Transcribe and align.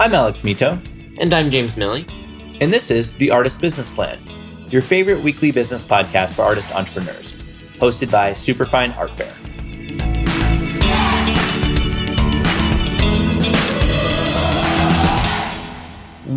I'm 0.00 0.14
Alex 0.14 0.42
Mitow. 0.42 0.80
And 1.18 1.34
I'm 1.34 1.50
James 1.50 1.74
Miille. 1.74 2.08
And 2.60 2.72
this 2.72 2.88
is 2.88 3.14
The 3.14 3.32
Artist 3.32 3.60
Business 3.60 3.90
Plan, 3.90 4.16
your 4.68 4.80
favorite 4.80 5.20
weekly 5.24 5.50
business 5.50 5.82
podcast 5.82 6.36
for 6.36 6.42
artist 6.42 6.72
entrepreneurs, 6.72 7.32
hosted 7.80 8.08
by 8.08 8.32
Superfine 8.32 8.92
Art 8.92 9.10
Fair. 9.18 9.34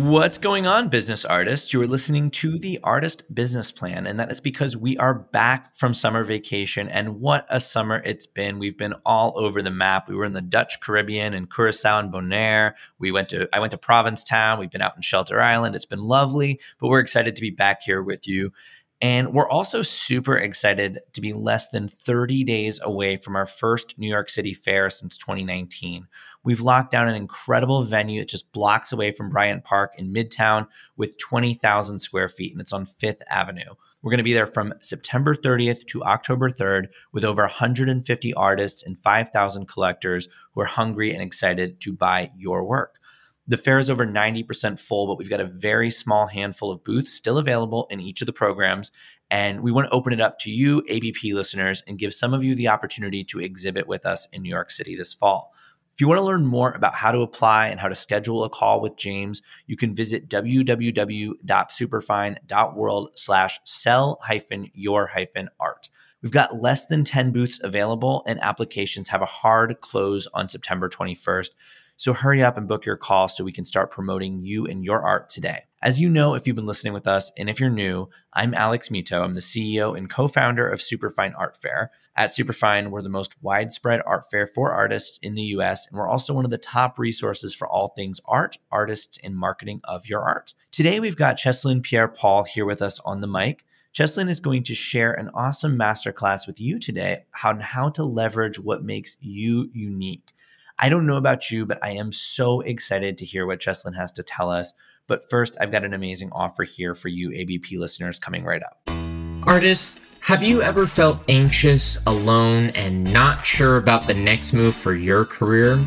What's 0.02 0.36
going 0.36 0.66
on, 0.66 0.88
business 0.88 1.24
artists? 1.24 1.72
You 1.72 1.80
are 1.80 1.86
listening 1.86 2.32
to 2.32 2.58
the 2.58 2.80
Artist 2.82 3.22
Business 3.32 3.70
Plan, 3.70 4.04
and 4.08 4.18
that 4.18 4.32
is 4.32 4.40
because 4.40 4.76
we 4.76 4.98
are 4.98 5.14
back 5.14 5.76
from 5.76 5.94
summer 5.94 6.24
vacation. 6.24 6.88
And 6.88 7.20
what 7.20 7.46
a 7.48 7.60
summer 7.60 8.02
it's 8.04 8.26
been! 8.26 8.58
We've 8.58 8.76
been 8.76 8.94
all 9.06 9.32
over 9.36 9.62
the 9.62 9.70
map. 9.70 10.08
We 10.08 10.16
were 10.16 10.24
in 10.24 10.32
the 10.32 10.40
Dutch 10.40 10.80
Caribbean 10.80 11.34
and 11.34 11.48
Curacao 11.48 12.00
and 12.00 12.12
Bonaire. 12.12 12.74
We 12.98 13.12
went 13.12 13.28
to 13.28 13.48
I 13.52 13.60
went 13.60 13.70
to 13.70 13.78
Provincetown. 13.78 14.58
We've 14.58 14.72
been 14.72 14.82
out 14.82 14.96
in 14.96 15.02
Shelter 15.02 15.40
Island. 15.40 15.76
It's 15.76 15.84
been 15.84 16.02
lovely, 16.02 16.58
but 16.80 16.88
we're 16.88 16.98
excited 16.98 17.36
to 17.36 17.40
be 17.42 17.50
back 17.50 17.82
here 17.82 18.02
with 18.02 18.26
you. 18.26 18.52
And 19.00 19.32
we're 19.32 19.48
also 19.48 19.82
super 19.82 20.36
excited 20.36 21.00
to 21.12 21.20
be 21.20 21.32
less 21.32 21.68
than 21.68 21.88
30 21.88 22.42
days 22.44 22.80
away 22.80 23.16
from 23.16 23.34
our 23.34 23.46
first 23.46 23.98
New 23.98 24.08
York 24.08 24.28
City 24.28 24.54
fair 24.54 24.90
since 24.90 25.16
2019. 25.18 26.08
We've 26.44 26.60
locked 26.60 26.90
down 26.90 27.08
an 27.08 27.14
incredible 27.14 27.84
venue 27.84 28.20
that 28.20 28.28
just 28.28 28.52
blocks 28.52 28.92
away 28.92 29.12
from 29.12 29.30
Bryant 29.30 29.64
Park 29.64 29.94
in 29.96 30.12
Midtown 30.12 30.66
with 30.96 31.18
20,000 31.18 31.98
square 32.00 32.28
feet, 32.28 32.52
and 32.52 32.60
it's 32.60 32.72
on 32.72 32.86
Fifth 32.86 33.22
Avenue. 33.28 33.74
We're 34.02 34.10
going 34.10 34.18
to 34.18 34.24
be 34.24 34.32
there 34.32 34.48
from 34.48 34.74
September 34.80 35.34
30th 35.34 35.86
to 35.86 36.02
October 36.02 36.50
3rd 36.50 36.88
with 37.12 37.24
over 37.24 37.42
150 37.42 38.34
artists 38.34 38.82
and 38.82 38.98
5,000 38.98 39.68
collectors 39.68 40.28
who 40.52 40.60
are 40.62 40.66
hungry 40.66 41.12
and 41.12 41.22
excited 41.22 41.80
to 41.82 41.92
buy 41.92 42.32
your 42.36 42.64
work. 42.64 42.98
The 43.46 43.56
fair 43.56 43.78
is 43.78 43.90
over 43.90 44.06
90% 44.06 44.80
full, 44.80 45.06
but 45.06 45.18
we've 45.18 45.30
got 45.30 45.40
a 45.40 45.46
very 45.46 45.90
small 45.90 46.26
handful 46.26 46.72
of 46.72 46.82
booths 46.82 47.12
still 47.12 47.38
available 47.38 47.86
in 47.90 48.00
each 48.00 48.22
of 48.22 48.26
the 48.26 48.32
programs. 48.32 48.90
And 49.30 49.60
we 49.62 49.72
want 49.72 49.88
to 49.88 49.94
open 49.94 50.12
it 50.12 50.20
up 50.20 50.38
to 50.40 50.50
you, 50.50 50.82
ABP 50.88 51.34
listeners, 51.34 51.82
and 51.86 51.98
give 51.98 52.12
some 52.12 52.34
of 52.34 52.44
you 52.44 52.54
the 52.54 52.68
opportunity 52.68 53.24
to 53.24 53.40
exhibit 53.40 53.86
with 53.86 54.04
us 54.04 54.28
in 54.32 54.42
New 54.42 54.48
York 54.48 54.70
City 54.70 54.96
this 54.96 55.14
fall. 55.14 55.52
If 55.94 56.00
you 56.00 56.08
want 56.08 56.18
to 56.18 56.24
learn 56.24 56.44
more 56.46 56.72
about 56.72 56.94
how 56.94 57.12
to 57.12 57.20
apply 57.20 57.68
and 57.68 57.78
how 57.78 57.88
to 57.88 57.94
schedule 57.94 58.44
a 58.44 58.48
call 58.48 58.80
with 58.80 58.96
James, 58.96 59.42
you 59.66 59.76
can 59.76 59.94
visit 59.94 60.26
www.superfine.world 60.28 63.10
slash 63.14 63.60
sell 63.64 64.18
hyphen 64.22 64.70
your 64.72 65.08
hyphen 65.08 65.50
art. 65.60 65.90
We've 66.22 66.32
got 66.32 66.62
less 66.62 66.86
than 66.86 67.04
10 67.04 67.32
booths 67.32 67.60
available 67.62 68.22
and 68.26 68.40
applications 68.40 69.10
have 69.10 69.20
a 69.20 69.26
hard 69.26 69.82
close 69.82 70.26
on 70.32 70.48
September 70.48 70.88
21st. 70.88 71.50
So 71.96 72.14
hurry 72.14 72.42
up 72.42 72.56
and 72.56 72.66
book 72.66 72.86
your 72.86 72.96
call 72.96 73.28
so 73.28 73.44
we 73.44 73.52
can 73.52 73.66
start 73.66 73.90
promoting 73.90 74.40
you 74.40 74.66
and 74.66 74.82
your 74.84 75.02
art 75.02 75.28
today. 75.28 75.64
As 75.82 76.00
you 76.00 76.08
know, 76.08 76.34
if 76.34 76.46
you've 76.46 76.56
been 76.56 76.66
listening 76.66 76.94
with 76.94 77.06
us, 77.06 77.30
and 77.36 77.50
if 77.50 77.60
you're 77.60 77.70
new, 77.70 78.08
I'm 78.32 78.54
Alex 78.54 78.88
Mitow. 78.88 79.22
I'm 79.22 79.34
the 79.34 79.40
CEO 79.40 79.96
and 79.96 80.08
co 80.08 80.26
founder 80.26 80.68
of 80.68 80.80
Superfine 80.80 81.34
Art 81.36 81.56
Fair. 81.56 81.90
At 82.14 82.30
Superfine, 82.30 82.90
we're 82.90 83.00
the 83.00 83.08
most 83.08 83.42
widespread 83.42 84.02
art 84.04 84.30
fair 84.30 84.46
for 84.46 84.70
artists 84.70 85.18
in 85.22 85.34
the 85.34 85.42
US, 85.56 85.86
and 85.86 85.96
we're 85.96 86.08
also 86.08 86.34
one 86.34 86.44
of 86.44 86.50
the 86.50 86.58
top 86.58 86.98
resources 86.98 87.54
for 87.54 87.66
all 87.66 87.88
things 87.88 88.20
art, 88.26 88.58
artists, 88.70 89.18
and 89.24 89.34
marketing 89.34 89.80
of 89.84 90.06
your 90.06 90.20
art. 90.20 90.52
Today, 90.72 91.00
we've 91.00 91.16
got 91.16 91.38
Chesline 91.38 91.82
Pierre 91.82 92.08
Paul 92.08 92.44
here 92.44 92.66
with 92.66 92.82
us 92.82 93.00
on 93.00 93.22
the 93.22 93.26
mic. 93.26 93.64
Chesline 93.94 94.28
is 94.28 94.40
going 94.40 94.62
to 94.64 94.74
share 94.74 95.14
an 95.14 95.30
awesome 95.32 95.78
masterclass 95.78 96.46
with 96.46 96.60
you 96.60 96.78
today 96.78 97.24
on 97.44 97.60
how 97.60 97.88
to 97.88 98.04
leverage 98.04 98.58
what 98.58 98.84
makes 98.84 99.16
you 99.20 99.70
unique. 99.72 100.32
I 100.78 100.90
don't 100.90 101.06
know 101.06 101.16
about 101.16 101.50
you, 101.50 101.64
but 101.64 101.78
I 101.82 101.92
am 101.92 102.12
so 102.12 102.60
excited 102.60 103.16
to 103.18 103.24
hear 103.24 103.46
what 103.46 103.60
Chesline 103.60 103.96
has 103.96 104.12
to 104.12 104.22
tell 104.22 104.50
us. 104.50 104.74
But 105.06 105.28
first, 105.30 105.56
I've 105.58 105.72
got 105.72 105.84
an 105.84 105.94
amazing 105.94 106.30
offer 106.32 106.64
here 106.64 106.94
for 106.94 107.08
you, 107.08 107.32
ABP 107.32 107.78
listeners, 107.78 108.18
coming 108.18 108.44
right 108.44 108.62
up. 108.62 109.11
Artists, 109.44 109.98
have 110.20 110.44
you 110.44 110.62
ever 110.62 110.86
felt 110.86 111.18
anxious, 111.28 111.98
alone, 112.06 112.70
and 112.70 113.02
not 113.02 113.44
sure 113.44 113.76
about 113.76 114.06
the 114.06 114.14
next 114.14 114.52
move 114.52 114.76
for 114.76 114.94
your 114.94 115.24
career? 115.24 115.84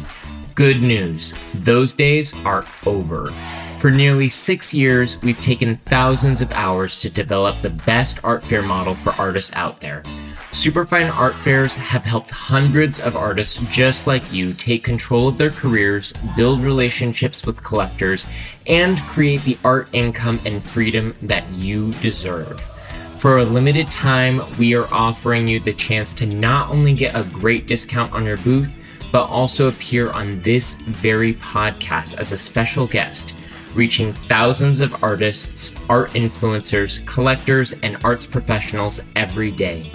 Good 0.56 0.82
news, 0.82 1.34
those 1.54 1.94
days 1.94 2.36
are 2.44 2.66
over. 2.86 3.34
For 3.80 3.92
nearly 3.92 4.28
six 4.28 4.74
years, 4.74 5.22
we've 5.22 5.40
taken 5.40 5.78
thousands 5.86 6.42
of 6.42 6.52
hours 6.52 7.00
to 7.00 7.10
develop 7.10 7.62
the 7.62 7.70
best 7.70 8.20
art 8.26 8.44
fair 8.44 8.62
model 8.62 8.94
for 8.94 9.14
artists 9.14 9.56
out 9.56 9.80
there. 9.80 10.04
Superfine 10.52 11.10
art 11.10 11.36
fairs 11.36 11.76
have 11.76 12.04
helped 12.04 12.32
hundreds 12.32 13.00
of 13.00 13.16
artists 13.16 13.62
just 13.72 14.06
like 14.06 14.34
you 14.34 14.54
take 14.54 14.84
control 14.84 15.30
of 15.30 15.38
their 15.38 15.52
careers, 15.52 16.14
build 16.36 16.60
relationships 16.60 17.46
with 17.46 17.64
collectors, 17.64 18.28
and 18.68 19.00
create 19.04 19.44
the 19.44 19.58
art 19.64 19.88
income 19.94 20.42
and 20.46 20.62
freedom 20.62 21.16
that 21.22 21.50
you 21.52 21.94
deserve. 21.94 22.75
For 23.20 23.40
a 23.40 23.46
limited 23.46 23.92
time, 23.92 24.42
we 24.59 24.76
are 24.76 24.92
offering 24.94 25.48
you 25.48 25.59
the 25.59 25.74
chance 25.74 26.14
to 26.14 26.26
not 26.26 26.70
only 26.70 26.94
get 26.94 27.16
a 27.16 27.24
great 27.24 27.68
discount 27.68 28.14
on 28.14 28.26
your 28.26 28.38
booth, 28.38 28.74
but 29.12 29.26
also 29.26 29.68
appear 29.68 30.12
on 30.12 30.42
this 30.42 30.76
very 30.76 31.34
podcast 31.36 32.20
as 32.20 32.31
a 32.31 32.38
special 32.38 32.86
guest, 32.86 33.34
reaching 33.74 34.14
thousands 34.14 34.81
of 34.81 35.04
artists, 35.04 35.75
art 35.90 36.12
influencers, 36.12 37.06
collectors, 37.08 37.74
and 37.81 37.98
arts 38.04 38.25
professionals 38.25 39.02
every 39.16 39.52
day. 39.52 39.92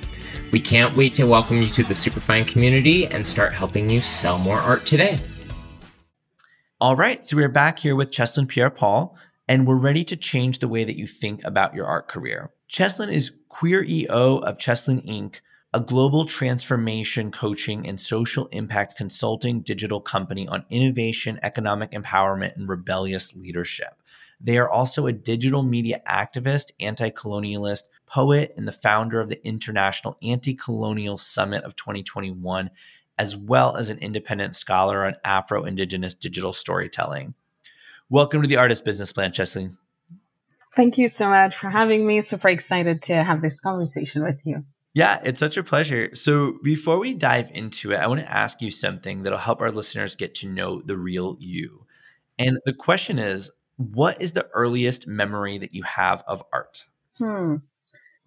We 0.52 0.60
can't 0.60 0.98
wait 0.98 1.16
to 1.16 1.26
welcome 1.26 1.62
you 1.62 1.70
to 1.70 1.84
the 1.84 1.96
Superfine 1.96 2.44
community 2.44 3.08
and 3.08 3.26
start 3.26 3.54
helping 3.54 3.90
you 3.90 4.02
sell 4.02 4.38
more 4.38 4.58
art 4.58 4.86
today. 4.86 5.18
All 6.82 6.98
right, 6.98 7.26
so 7.26 7.38
we're 7.38 7.48
back 7.48 7.80
here 7.80 7.96
with 7.96 8.12
Chesline 8.12 8.50
Pierre 8.50 8.70
Paul, 8.70 9.16
and 9.48 9.66
we're 9.66 9.78
ready 9.78 10.04
to 10.04 10.18
change 10.18 10.60
the 10.60 10.68
way 10.68 10.84
that 10.84 10.98
you 10.98 11.08
think 11.08 11.42
about 11.46 11.74
your 11.74 11.86
art 11.86 12.10
career. 12.10 12.52
Chesline 12.70 13.14
is 13.14 13.32
Queer 13.48 13.84
EO 13.84 14.40
of 14.40 14.58
Chesline 14.58 15.08
Inc., 15.08 15.40
a 15.74 15.80
global 15.80 16.26
transformation 16.26 17.32
coaching 17.32 17.88
and 17.88 18.02
social 18.02 18.48
impact 18.48 18.98
consulting 18.98 19.62
digital 19.62 20.02
company 20.02 20.50
on 20.50 20.66
innovation, 20.70 21.40
economic 21.44 21.92
empowerment, 21.92 22.58
and 22.58 22.68
rebellious 22.68 23.34
leadership. 23.38 24.02
They 24.42 24.58
are 24.58 24.70
also 24.70 25.08
a 25.08 25.14
digital 25.14 25.64
media 25.64 26.02
activist, 26.06 26.72
anti 26.82 27.10
colonialist, 27.10 27.84
poet, 28.14 28.54
and 28.58 28.68
the 28.68 28.72
founder 28.72 29.20
of 29.20 29.30
the 29.30 29.46
International 29.46 30.18
Anti 30.22 30.54
Colonial 30.54 31.18
Summit 31.18 31.64
of 31.64 31.76
2021, 31.76 32.70
as 33.18 33.38
well 33.38 33.78
as 33.78 33.90
an 33.90 33.98
independent 34.00 34.56
scholar 34.56 35.06
on 35.06 35.16
Afro 35.24 35.64
Indigenous 35.64 36.14
digital 36.14 36.54
storytelling. 36.54 37.34
Welcome 38.10 38.42
to 38.42 38.48
the 38.48 38.58
Artist 38.58 38.84
Business 38.84 39.14
Plan, 39.14 39.32
Chesline. 39.32 39.78
Thank 40.76 40.98
you 40.98 41.08
so 41.08 41.30
much 41.30 41.56
for 41.56 41.70
having 41.70 42.06
me. 42.06 42.22
Super 42.22 42.50
excited 42.50 43.02
to 43.04 43.24
have 43.24 43.42
this 43.42 43.60
conversation 43.60 44.24
with 44.24 44.42
you. 44.46 44.66
Yeah, 44.94 45.22
it's 45.24 45.40
such 45.40 45.56
a 45.56 45.64
pleasure. 45.64 46.14
So, 46.14 46.58
before 46.64 47.00
we 47.00 47.14
dive 47.14 47.50
into 47.54 47.94
it, 47.94 47.98
I 47.98 48.08
want 48.08 48.20
to 48.20 48.32
ask 48.32 48.62
you 48.62 48.72
something 48.72 49.24
that'll 49.24 49.40
help 49.40 49.62
our 49.62 49.72
listeners 49.72 50.16
get 50.16 50.36
to 50.36 50.50
know 50.50 50.82
the 50.82 50.98
real 50.98 51.38
you. 51.40 51.86
And 52.38 52.58
the 52.66 52.74
question 52.74 53.20
is 53.20 53.50
what 53.78 54.22
is 54.22 54.34
the 54.34 54.48
earliest 54.54 55.08
memory 55.08 55.58
that 55.58 55.74
you 55.74 55.84
have 55.84 56.24
of 56.28 56.44
art? 56.52 56.86
Hmm. 57.18 57.58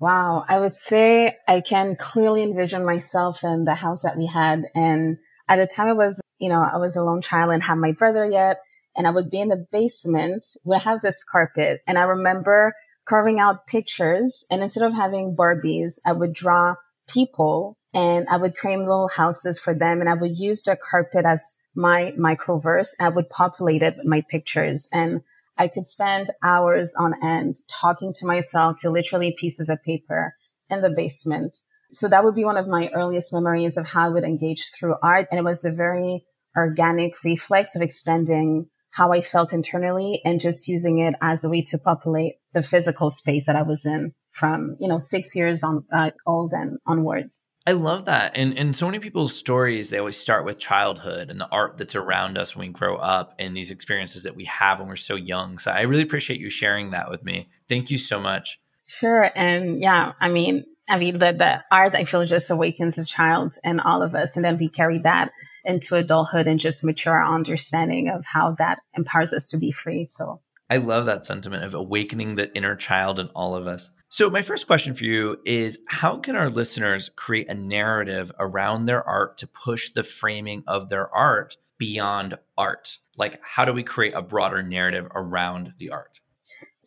Wow. 0.01 0.45
I 0.49 0.59
would 0.59 0.75
say 0.75 1.37
I 1.47 1.61
can 1.61 1.97
clearly 1.97 2.43
envision 2.43 2.85
myself 2.85 3.45
in 3.45 3.65
the 3.65 3.75
house 3.75 4.03
that 4.03 4.17
we 4.17 4.27
had. 4.27 4.65
And 4.75 5.19
at 5.49 5.57
the 5.57 5.67
time 5.67 5.89
I 5.89 5.93
was, 5.93 6.21
you 6.39 6.49
know, 6.49 6.63
I 6.63 6.79
was 6.79 6.97
a 6.97 7.03
lone 7.03 7.23
child 7.23 7.53
and 7.53 7.63
had 7.63 7.77
my 7.77 7.93
brother 7.93 8.27
yet. 8.27 8.61
And 8.97 9.07
I 9.07 9.11
would 9.11 9.31
be 9.31 9.41
in 9.41 9.49
the 9.49 9.67
basement. 9.73 10.47
We 10.65 10.79
have 10.79 11.01
this 11.01 11.25
carpet. 11.25 11.83
And 11.87 11.99
I 11.99 12.03
remember 12.03 12.75
carving 13.09 13.39
out 13.39 13.67
pictures. 13.67 14.45
And 14.51 14.63
instead 14.63 14.85
of 14.85 14.95
having 14.95 15.37
Barbies, 15.37 15.99
I 16.05 16.13
would 16.13 16.33
draw 16.33 16.75
people 17.09 17.77
and 17.93 18.27
I 18.29 18.37
would 18.37 18.57
create 18.57 18.79
little 18.79 19.09
houses 19.09 19.59
for 19.59 19.75
them. 19.75 20.01
And 20.01 20.09
I 20.09 20.15
would 20.15 20.37
use 20.37 20.63
the 20.63 20.77
carpet 20.77 21.25
as 21.25 21.57
my 21.75 22.13
microverse. 22.19 22.91
I 23.01 23.09
would 23.09 23.31
populate 23.31 23.83
it 23.83 23.97
with 23.97 24.07
my 24.07 24.23
pictures. 24.29 24.89
And 24.93 25.23
I 25.57 25.69
could 25.69 25.87
spend 25.87 26.29
hours 26.43 26.95
on 26.99 27.15
end 27.23 27.57
talking 27.69 28.13
to 28.15 28.27
myself 28.27 28.77
to 28.81 28.91
literally 28.91 29.37
pieces 29.39 29.69
of 29.69 29.83
paper 29.83 30.35
in 30.69 30.83
the 30.83 30.91
basement. 30.91 31.57
So 31.93 32.09
that 32.09 32.25
would 32.25 32.35
be 32.35 32.45
one 32.45 32.57
of 32.57 32.67
my 32.67 32.91
earliest 32.95 33.33
memories 33.33 33.77
of 33.77 33.87
how 33.87 34.07
I 34.07 34.09
would 34.09 34.25
engage 34.25 34.71
through 34.77 34.97
art. 35.03 35.29
And 35.31 35.39
it 35.39 35.45
was 35.45 35.65
a 35.65 35.71
very 35.71 36.25
organic 36.57 37.23
reflex 37.23 37.77
of 37.77 37.83
extending 37.83 38.67
how 38.91 39.13
I 39.13 39.23
felt 39.23 39.53
internally 39.53 40.21
and 40.25 40.41
just 40.41 40.69
using 40.69 41.01
it 41.01 41.15
as 41.21 41.45
a 41.45 41.49
way 41.49 41.63
to 41.63 41.79
populate 41.79 42.35
the 42.53 42.63
physical 42.63 43.11
space 43.11 43.47
that 43.47 43.57
I 43.57 43.63
was 43.63 43.85
in 43.85 44.13
from, 44.33 44.77
you 44.81 44.89
know, 44.89 44.99
six 44.99 45.35
years 45.35 45.63
on 45.63 45.85
uh, 45.93 46.11
old 46.27 46.53
and 46.53 46.79
onwards. 46.87 47.45
I 47.67 47.73
love 47.73 48.05
that. 48.05 48.37
And 48.37 48.59
and 48.59 48.77
so 48.77 48.87
many 48.87 48.99
people's 48.99 49.35
stories, 49.35 49.89
they 49.89 49.99
always 49.99 50.19
start 50.19 50.45
with 50.45 50.59
childhood 50.59 51.31
and 51.31 51.41
the 51.41 51.49
art 51.49 51.79
that's 51.79 51.97
around 51.97 52.37
us 52.37 52.55
when 52.55 52.69
we 52.69 52.73
grow 52.73 52.97
up 52.97 53.35
and 53.39 53.57
these 53.57 53.71
experiences 53.71 54.25
that 54.25 54.37
we 54.37 54.45
have 54.45 54.79
when 54.79 54.89
we're 54.89 54.97
so 54.97 55.15
young. 55.15 55.59
So 55.59 55.71
I 55.71 55.83
really 55.83 56.03
appreciate 56.03 56.41
you 56.41 56.51
sharing 56.51 56.91
that 56.91 57.11
with 57.11 57.25
me. 57.25 57.49
Thank 57.69 57.91
you 57.91 57.97
so 57.97 58.21
much. 58.21 58.61
Sure. 58.87 59.31
And 59.35 59.81
yeah, 59.81 60.13
I 60.21 60.29
mean, 60.29 60.67
I 60.91 60.99
mean 60.99 61.19
the, 61.19 61.33
the 61.33 61.65
art 61.71 61.95
I 61.95 62.05
feel 62.05 62.27
just 62.27 62.51
awakens 62.51 62.99
a 62.99 63.05
child 63.05 63.55
and 63.65 63.81
all 63.81 64.03
of 64.03 64.15
us. 64.15 64.37
And 64.37 64.45
then 64.45 64.59
we 64.59 64.69
carry 64.69 64.99
that 64.99 65.31
into 65.65 65.97
adulthood 65.97 66.47
and 66.47 66.61
just 66.61 66.85
mature 66.85 67.15
our 67.15 67.35
understanding 67.35 68.11
of 68.11 68.27
how 68.27 68.55
that 68.59 68.81
empowers 68.95 69.33
us 69.33 69.49
to 69.49 69.57
be 69.57 69.73
free. 69.73 70.05
So 70.05 70.43
I 70.69 70.77
love 70.77 71.07
that 71.07 71.25
sentiment 71.25 71.65
of 71.65 71.73
awakening 71.73 72.35
the 72.35 72.55
inner 72.55 72.77
child 72.77 73.19
in 73.19 73.29
all 73.29 73.57
of 73.57 73.67
us. 73.67 73.91
So, 74.17 74.31
my 74.31 74.43
first 74.43 74.69
question 74.69 74.95
for 74.95 75.03
you 75.03 75.41
is 75.45 75.81
How 75.89 76.19
can 76.19 76.37
our 76.37 76.49
listeners 76.49 77.11
create 77.17 77.49
a 77.49 77.55
narrative 77.55 78.31
around 78.39 78.85
their 78.85 79.03
art 79.03 79.37
to 79.39 79.49
push 79.49 79.91
the 79.91 80.05
framing 80.05 80.63
of 80.69 80.89
their 80.89 81.13
art 81.13 81.57
beyond 81.79 82.39
art? 82.57 82.99
Like, 83.17 83.41
how 83.43 83.65
do 83.65 83.73
we 83.73 83.83
create 83.83 84.15
a 84.15 84.23
broader 84.23 84.63
narrative 84.63 85.09
around 85.17 85.75
the 85.81 85.91
art? 85.91 86.21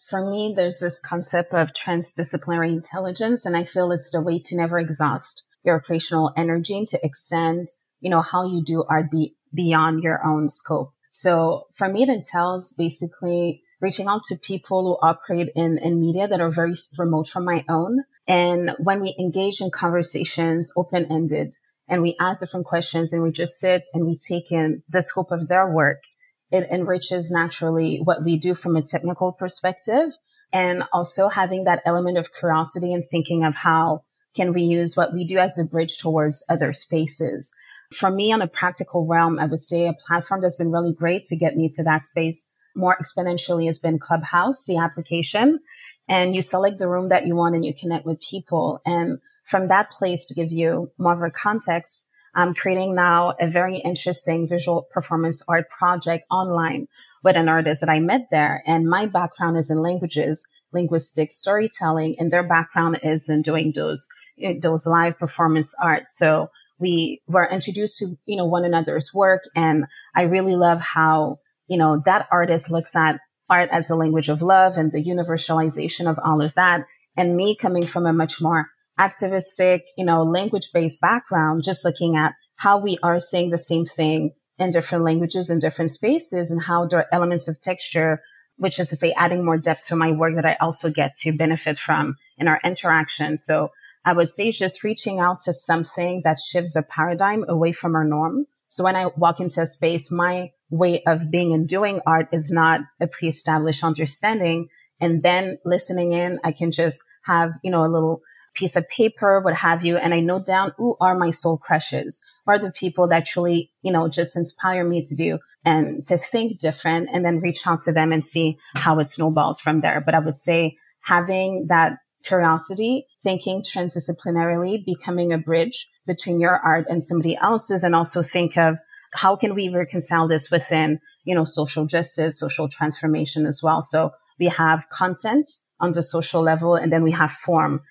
For 0.10 0.26
me, 0.26 0.54
there's 0.56 0.80
this 0.80 1.02
concept 1.02 1.54
of 1.54 1.74
transdisciplinary 1.74 2.72
intelligence, 2.72 3.46
and 3.46 3.58
I 3.58 3.66
feel 3.66 3.92
it's 3.92 4.10
the 4.10 4.22
way 4.22 4.40
to 4.46 4.56
never 4.56 4.80
exhaust 4.80 5.44
your 5.66 5.82
creational 5.82 6.32
energy 6.38 6.78
and 6.78 6.88
to 6.88 7.06
extend, 7.06 7.68
you 8.00 8.10
know, 8.10 8.22
how 8.22 8.46
you 8.46 8.64
do 8.64 8.86
art 8.90 9.12
be 9.12 9.36
beyond 9.54 10.02
your 10.02 10.26
own 10.26 10.50
scope. 10.50 10.94
So 11.12 11.66
for 11.76 11.90
me, 11.90 12.04
it 12.04 12.10
entails 12.10 12.72
basically 12.72 13.64
reaching 13.80 14.08
out 14.08 14.24
to 14.24 14.36
people 14.36 14.84
who 14.84 15.08
operate 15.08 15.50
in, 15.56 15.78
in 15.78 16.00
media 16.00 16.28
that 16.28 16.42
are 16.42 16.50
very 16.50 16.74
remote 16.98 17.30
from 17.30 17.46
my 17.46 17.64
own. 17.70 18.04
And 18.28 18.72
when 18.80 19.02
we 19.02 19.16
engage 19.20 19.62
in 19.62 19.72
conversations, 19.72 20.72
open 20.76 21.08
ended, 21.12 21.56
and 21.88 22.02
we 22.02 22.16
ask 22.20 22.42
different 22.42 22.66
questions 22.66 23.14
and 23.14 23.24
we 23.24 23.32
just 23.32 23.60
sit 23.60 23.88
and 23.94 24.06
we 24.06 24.18
take 24.18 24.52
in 24.52 24.84
the 24.90 25.02
scope 25.02 25.32
of 25.32 25.48
their 25.48 25.70
work, 25.70 26.04
it 26.52 26.68
enriches 26.72 27.32
naturally 27.32 28.00
what 28.04 28.24
we 28.24 28.38
do 28.38 28.56
from 28.56 28.76
a 28.76 28.82
technical 28.82 29.32
perspective. 29.32 30.12
And 30.54 30.84
also 30.94 31.28
having 31.28 31.66
that 31.66 31.82
element 31.86 32.18
of 32.18 32.34
curiosity 32.34 32.94
and 32.94 33.04
thinking 33.06 33.44
of 33.44 33.54
how 33.54 34.04
can 34.34 34.54
we 34.54 34.64
use 34.64 34.96
what 34.96 35.14
we 35.14 35.26
do 35.26 35.38
as 35.40 35.60
a 35.60 35.66
bridge 35.66 35.98
towards 35.98 36.44
other 36.48 36.72
spaces. 36.72 37.54
For 37.94 38.10
me, 38.10 38.32
on 38.32 38.42
a 38.42 38.48
practical 38.48 39.06
realm, 39.06 39.40
I 39.40 39.46
would 39.46 39.60
say 39.60 39.88
a 39.88 39.94
platform 39.94 40.42
that's 40.42 40.58
been 40.58 40.72
really 40.72 40.94
great 40.94 41.26
to 41.26 41.36
get 41.36 41.58
me 41.58 41.70
to 41.74 41.84
that 41.84 42.06
space 42.06 42.50
more 42.78 42.98
exponentially 43.02 43.66
has 43.66 43.80
been 43.80 44.00
Clubhouse, 44.00 44.66
the 44.66 44.78
application. 44.78 45.60
And 46.08 46.36
you 46.36 46.42
select 46.42 46.80
the 46.80 46.88
room 46.88 47.10
that 47.10 47.28
you 47.28 47.36
want 47.36 47.56
and 47.56 47.66
you 47.66 47.74
connect 47.74 48.06
with 48.06 48.22
people. 48.22 48.82
And 48.86 49.20
from 49.46 49.68
that 49.68 49.92
place, 49.92 50.26
to 50.28 50.34
give 50.34 50.52
you 50.52 50.92
more 50.98 51.14
of 51.14 51.22
a 51.22 51.32
context, 51.32 52.06
I'm 52.36 52.54
creating 52.54 52.96
now 52.96 53.34
a 53.42 53.48
very 53.48 53.80
interesting 53.80 54.48
visual 54.48 54.88
performance 54.92 55.44
art 55.48 55.70
project 55.70 56.26
online 56.32 56.88
with 57.24 57.36
an 57.36 57.50
artist 57.50 57.82
that 57.82 57.90
I 57.90 58.00
met 58.00 58.28
there. 58.32 58.64
And 58.66 58.88
my 58.88 59.08
background 59.08 59.58
is 59.58 59.70
in 59.70 59.82
languages, 59.82 60.48
linguistic 60.72 61.32
storytelling, 61.32 62.16
and 62.20 62.32
their 62.32 62.48
background 62.48 63.00
is 63.04 63.28
in 63.28 63.42
doing 63.42 63.74
those, 63.76 64.08
eh, 64.42 64.54
those 64.62 64.86
live 64.86 65.18
performance 65.18 65.74
art. 65.82 66.10
So 66.10 66.52
we 66.80 67.22
were 67.28 67.50
introduced 67.50 68.00
to, 68.00 68.18
you 68.28 68.38
know, 68.38 68.46
one 68.46 68.64
another's 68.64 69.14
work. 69.14 69.44
And 69.56 69.86
I 70.16 70.22
really 70.24 70.56
love 70.56 70.80
how 70.80 71.40
you 71.68 71.78
know, 71.78 72.02
that 72.06 72.28
artist 72.32 72.72
looks 72.72 72.96
at 72.96 73.20
art 73.50 73.70
as 73.72 73.90
a 73.90 73.96
language 73.96 74.30
of 74.30 74.42
love 74.42 74.78
and 74.78 74.92
the 74.92 75.04
universalization 75.04 76.10
of 76.10 76.20
all 76.24 76.42
of 76.42 76.54
that. 76.56 76.86
And 77.16 77.36
me 77.36 77.56
coming 77.56 77.86
from 77.86 78.06
a 78.06 78.14
much 78.14 78.42
more 78.42 78.68
activistic, 78.98 79.84
you 79.98 80.06
know, 80.06 80.24
language 80.24 80.70
based 80.74 81.00
background, 81.02 81.64
just 81.64 81.86
looking 81.86 82.16
at 82.16 82.34
how 82.56 82.78
we 82.78 82.98
are 83.04 83.20
saying 83.20 83.52
the 83.52 83.58
same 83.58 83.86
thing 83.86 84.32
in 84.58 84.72
different 84.72 85.04
languages 85.04 85.50
in 85.50 85.60
different 85.60 85.92
spaces 85.92 86.52
and 86.52 86.64
how 86.64 86.86
there 86.86 87.00
are 87.00 87.08
elements 87.12 87.48
of 87.48 87.62
texture, 87.62 88.22
which 88.58 88.80
is 88.80 88.90
to 88.90 88.96
say 88.96 89.14
adding 89.14 89.46
more 89.46 89.58
depth 89.58 89.86
to 89.88 89.96
my 89.96 90.12
work 90.12 90.36
that 90.36 90.46
I 90.46 90.58
also 90.60 90.90
get 90.90 91.16
to 91.18 91.32
benefit 91.32 91.78
from 91.78 92.16
in 92.38 92.48
our 92.48 92.60
interaction. 92.64 93.38
So 93.38 93.70
I 94.04 94.14
would 94.14 94.32
say 94.32 94.52
just 94.52 94.84
reaching 94.84 95.20
out 95.20 95.42
to 95.42 95.54
something 95.54 96.22
that 96.24 96.40
shifts 96.40 96.74
the 96.74 96.82
paradigm 96.82 97.46
away 97.48 97.72
from 97.72 97.96
our 97.96 98.04
norm. 98.04 98.46
So 98.68 98.84
when 98.84 98.96
I 98.96 99.08
walk 99.16 99.40
into 99.40 99.62
a 99.62 99.68
space, 99.68 100.12
my 100.12 100.52
way 100.70 101.04
of 101.08 101.32
being 101.32 101.54
and 101.54 101.68
doing 101.68 102.02
art 102.06 102.28
is 102.32 102.52
not 102.52 102.82
a 103.00 103.08
pre-established 103.08 103.84
understanding. 103.84 104.68
And 105.00 105.24
then 105.24 105.58
listening 105.64 106.14
in, 106.14 106.40
I 106.44 106.52
can 106.52 106.72
just 106.72 107.04
have, 107.24 107.54
you 107.64 107.72
know, 107.72 107.86
a 107.86 107.88
little 107.88 108.22
piece 108.54 108.76
of 108.76 108.90
paper, 108.90 109.40
what 109.40 109.54
have 109.54 109.86
you. 109.86 109.98
And 109.98 110.14
I 110.14 110.20
note 110.20 110.46
down 110.46 110.74
who 110.78 110.98
are 111.00 111.16
my 111.16 111.30
soul 111.30 111.58
crushes, 111.58 112.22
are 112.48 112.58
the 112.58 112.72
people 112.72 113.08
that 113.10 113.28
truly, 113.28 113.72
you 113.84 113.92
know, 113.92 114.10
just 114.10 114.36
inspire 114.36 114.84
me 114.84 115.04
to 115.04 115.16
do 115.16 115.38
and 115.64 116.06
to 116.08 116.18
think 116.18 116.60
different 116.60 117.10
and 117.14 117.24
then 117.24 117.40
reach 117.40 117.68
out 117.68 117.84
to 117.84 117.92
them 117.92 118.12
and 118.12 118.26
see 118.26 118.58
how 118.74 119.00
it 119.00 119.10
snowballs 119.10 119.60
from 119.60 119.82
there. 119.82 120.02
But 120.04 120.16
I 120.16 120.20
would 120.20 120.38
say 120.38 120.78
having 121.02 121.68
that 121.70 122.00
curiosity, 122.24 123.06
thinking 123.24 123.62
transdisciplinarily, 123.62 124.84
becoming 124.84 125.32
a 125.32 125.38
bridge 125.38 125.88
between 126.08 126.40
your 126.40 126.58
art 126.58 126.86
and 126.90 127.04
somebody 127.04 127.38
else's, 127.42 127.84
and 127.84 127.94
also 127.94 128.24
think 128.24 128.58
of 128.58 128.78
how 129.14 129.36
can 129.36 129.56
we 129.56 129.70
reconcile 129.70 130.28
this 130.28 130.52
within, 130.52 131.00
you 131.24 131.36
know, 131.36 131.44
social 131.44 131.86
justice, 131.86 132.40
social 132.40 132.68
transformation 132.68 133.46
as 133.46 133.62
well? 133.64 133.82
So 133.82 134.12
we 134.40 134.48
have 134.48 134.90
content 134.90 135.52
on 135.80 135.94
the 135.94 136.04
social 136.04 136.42
level 136.42 136.76
and 136.76 136.92
then 136.92 137.04
we 137.04 137.12
have 137.12 137.32
form 137.32 137.82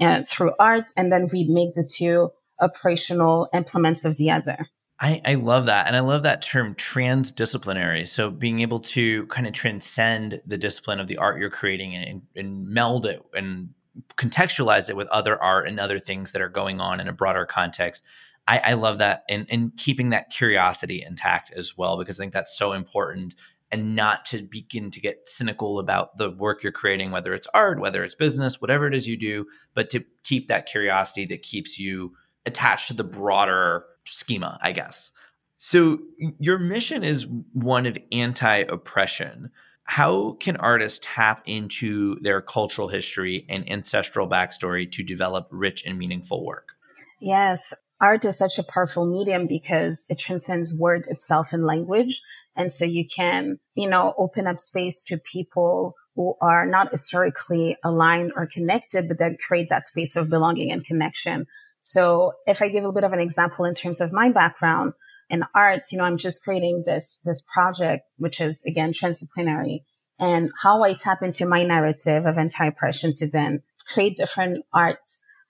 uh, 0.00 0.22
through 0.28 0.52
art 0.58 0.90
and 0.96 1.10
then 1.10 1.28
we 1.32 1.44
make 1.44 1.74
the 1.74 1.84
two 1.84 2.30
operational 2.60 3.48
implements 3.54 4.04
of 4.04 4.16
the 4.16 4.30
other. 4.30 4.66
I, 4.98 5.20
I 5.24 5.34
love 5.34 5.66
that. 5.66 5.86
And 5.86 5.94
I 5.94 6.00
love 6.00 6.22
that 6.22 6.40
term 6.40 6.74
transdisciplinary. 6.74 8.08
So 8.08 8.30
being 8.30 8.60
able 8.60 8.80
to 8.80 9.26
kind 9.26 9.46
of 9.46 9.52
transcend 9.52 10.40
the 10.46 10.56
discipline 10.56 11.00
of 11.00 11.08
the 11.08 11.18
art 11.18 11.38
you're 11.38 11.50
creating 11.50 11.94
and, 11.94 12.22
and 12.34 12.66
meld 12.66 13.04
it 13.04 13.22
and 13.34 13.70
contextualize 14.16 14.88
it 14.88 14.96
with 14.96 15.08
other 15.08 15.40
art 15.42 15.68
and 15.68 15.78
other 15.78 15.98
things 15.98 16.32
that 16.32 16.40
are 16.40 16.48
going 16.48 16.80
on 16.80 17.00
in 17.00 17.08
a 17.08 17.12
broader 17.12 17.44
context 17.44 18.02
I, 18.48 18.58
I 18.58 18.72
love 18.74 18.98
that 18.98 19.24
and, 19.28 19.46
and 19.50 19.76
keeping 19.76 20.10
that 20.10 20.30
curiosity 20.30 21.02
intact 21.06 21.52
as 21.52 21.76
well, 21.76 21.98
because 21.98 22.18
I 22.18 22.22
think 22.22 22.32
that's 22.32 22.56
so 22.56 22.72
important 22.72 23.34
and 23.72 23.96
not 23.96 24.24
to 24.26 24.42
begin 24.42 24.90
to 24.92 25.00
get 25.00 25.28
cynical 25.28 25.78
about 25.78 26.16
the 26.18 26.30
work 26.30 26.62
you're 26.62 26.72
creating, 26.72 27.10
whether 27.10 27.34
it's 27.34 27.48
art, 27.52 27.80
whether 27.80 28.04
it's 28.04 28.14
business, 28.14 28.60
whatever 28.60 28.86
it 28.86 28.94
is 28.94 29.08
you 29.08 29.16
do, 29.16 29.46
but 29.74 29.90
to 29.90 30.04
keep 30.22 30.48
that 30.48 30.66
curiosity 30.66 31.26
that 31.26 31.42
keeps 31.42 31.78
you 31.78 32.14
attached 32.44 32.88
to 32.88 32.94
the 32.94 33.04
broader 33.04 33.84
schema, 34.04 34.58
I 34.62 34.72
guess. 34.72 35.10
So, 35.58 35.98
your 36.38 36.58
mission 36.58 37.02
is 37.02 37.26
one 37.52 37.86
of 37.86 37.96
anti 38.12 38.58
oppression. 38.58 39.50
How 39.84 40.32
can 40.38 40.56
artists 40.56 41.00
tap 41.02 41.42
into 41.46 42.20
their 42.20 42.40
cultural 42.40 42.88
history 42.88 43.46
and 43.48 43.68
ancestral 43.70 44.28
backstory 44.28 44.90
to 44.92 45.02
develop 45.02 45.48
rich 45.50 45.84
and 45.86 45.98
meaningful 45.98 46.44
work? 46.44 46.72
Yes, 47.20 47.72
art 48.00 48.24
is 48.24 48.38
such 48.38 48.58
a 48.58 48.62
powerful 48.62 49.06
medium 49.06 49.46
because 49.46 50.06
it 50.08 50.18
transcends 50.18 50.74
word 50.74 51.06
itself 51.08 51.52
and 51.52 51.64
language. 51.64 52.22
And 52.54 52.72
so 52.72 52.84
you 52.84 53.04
can, 53.06 53.58
you 53.74 53.88
know, 53.88 54.14
open 54.18 54.46
up 54.46 54.58
space 54.58 55.02
to 55.04 55.18
people 55.18 55.94
who 56.14 56.34
are 56.40 56.66
not 56.66 56.90
historically 56.90 57.76
aligned 57.84 58.32
or 58.34 58.46
connected, 58.46 59.08
but 59.08 59.18
then 59.18 59.36
create 59.36 59.68
that 59.68 59.86
space 59.86 60.16
of 60.16 60.30
belonging 60.30 60.72
and 60.72 60.84
connection. 60.84 61.46
So 61.82 62.32
if 62.46 62.62
I 62.62 62.68
give 62.68 62.84
a 62.84 62.92
bit 62.92 63.04
of 63.04 63.12
an 63.12 63.20
example 63.20 63.64
in 63.64 63.74
terms 63.74 64.00
of 64.00 64.12
my 64.12 64.30
background 64.30 64.94
in 65.28 65.44
art, 65.54 65.92
you 65.92 65.98
know, 65.98 66.04
I'm 66.04 66.16
just 66.16 66.42
creating 66.42 66.84
this, 66.86 67.20
this 67.24 67.42
project, 67.42 68.06
which 68.16 68.40
is 68.40 68.62
again 68.66 68.92
transdisciplinary 68.92 69.80
and 70.18 70.50
how 70.62 70.82
I 70.82 70.94
tap 70.94 71.22
into 71.22 71.46
my 71.46 71.62
narrative 71.62 72.24
of 72.24 72.38
anti-oppression 72.38 73.14
to 73.16 73.28
then 73.28 73.62
create 73.92 74.16
different 74.16 74.64
art 74.72 74.98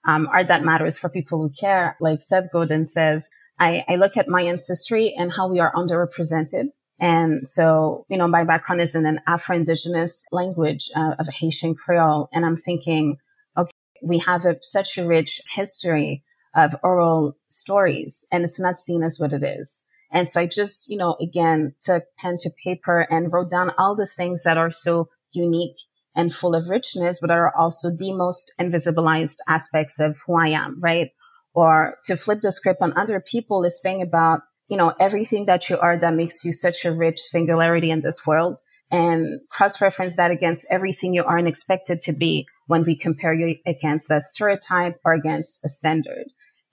um, 0.07 0.27
art 0.31 0.47
that 0.47 0.63
matters 0.63 0.97
for 0.97 1.09
people 1.09 1.39
who 1.39 1.49
care. 1.49 1.97
Like 1.99 2.21
Seth 2.21 2.51
Godin 2.51 2.85
says, 2.85 3.29
I, 3.59 3.83
I 3.87 3.95
look 3.97 4.17
at 4.17 4.27
my 4.27 4.41
ancestry 4.41 5.13
and 5.17 5.31
how 5.31 5.47
we 5.47 5.59
are 5.59 5.73
underrepresented. 5.73 6.69
And 6.99 7.45
so, 7.45 8.05
you 8.09 8.17
know, 8.17 8.27
my 8.27 8.43
background 8.43 8.81
is 8.81 8.95
in 8.95 9.05
an 9.05 9.19
Afro-Indigenous 9.27 10.25
language 10.31 10.89
uh, 10.95 11.15
of 11.19 11.27
Haitian 11.27 11.75
Creole. 11.75 12.29
And 12.33 12.45
I'm 12.45 12.55
thinking, 12.55 13.17
okay, 13.55 13.71
we 14.01 14.19
have 14.19 14.45
a, 14.45 14.57
such 14.61 14.97
a 14.97 15.05
rich 15.05 15.41
history 15.53 16.23
of 16.55 16.75
oral 16.81 17.37
stories 17.49 18.25
and 18.31 18.43
it's 18.43 18.59
not 18.59 18.79
seen 18.79 19.03
as 19.03 19.19
what 19.19 19.33
it 19.33 19.43
is. 19.43 19.83
And 20.11 20.27
so 20.27 20.41
I 20.41 20.47
just, 20.47 20.89
you 20.89 20.97
know, 20.97 21.17
again, 21.21 21.75
took 21.83 22.03
pen 22.17 22.37
to 22.39 22.49
paper 22.63 23.01
and 23.01 23.31
wrote 23.31 23.51
down 23.51 23.73
all 23.77 23.95
the 23.95 24.07
things 24.07 24.43
that 24.43 24.57
are 24.57 24.71
so 24.71 25.09
unique 25.31 25.75
and 26.17 26.33
full 26.33 26.55
of 26.55 26.67
richness, 26.67 27.19
but 27.21 27.31
are 27.31 27.55
also 27.55 27.89
the 27.89 28.11
most 28.11 28.51
invisibilized 28.59 29.37
aspects 29.47 29.99
of 29.99 30.17
who 30.25 30.35
I 30.35 30.49
am, 30.49 30.81
right? 30.81 31.11
Or 31.53 31.95
to 32.05 32.17
flip 32.17 32.41
the 32.41 32.51
script 32.51 32.81
on 32.81 32.97
other 32.97 33.21
people 33.21 33.63
is 33.63 33.79
saying 33.79 34.01
about, 34.01 34.41
you 34.67 34.75
know, 34.75 34.93
everything 34.99 35.45
that 35.45 35.69
you 35.69 35.77
are 35.77 35.97
that 35.97 36.15
makes 36.15 36.43
you 36.43 36.51
such 36.51 36.83
a 36.83 36.91
rich 36.91 37.19
singularity 37.21 37.91
in 37.91 38.01
this 38.01 38.25
world 38.25 38.59
and 38.89 39.41
cross 39.49 39.79
reference 39.79 40.15
that 40.15 40.31
against 40.31 40.65
everything 40.69 41.13
you 41.13 41.23
aren't 41.23 41.47
expected 41.47 42.01
to 42.01 42.13
be 42.13 42.45
when 42.67 42.83
we 42.83 42.95
compare 42.95 43.33
you 43.33 43.55
against 43.65 44.09
a 44.09 44.19
stereotype 44.19 44.99
or 45.05 45.13
against 45.13 45.63
a 45.63 45.69
standard. 45.69 46.27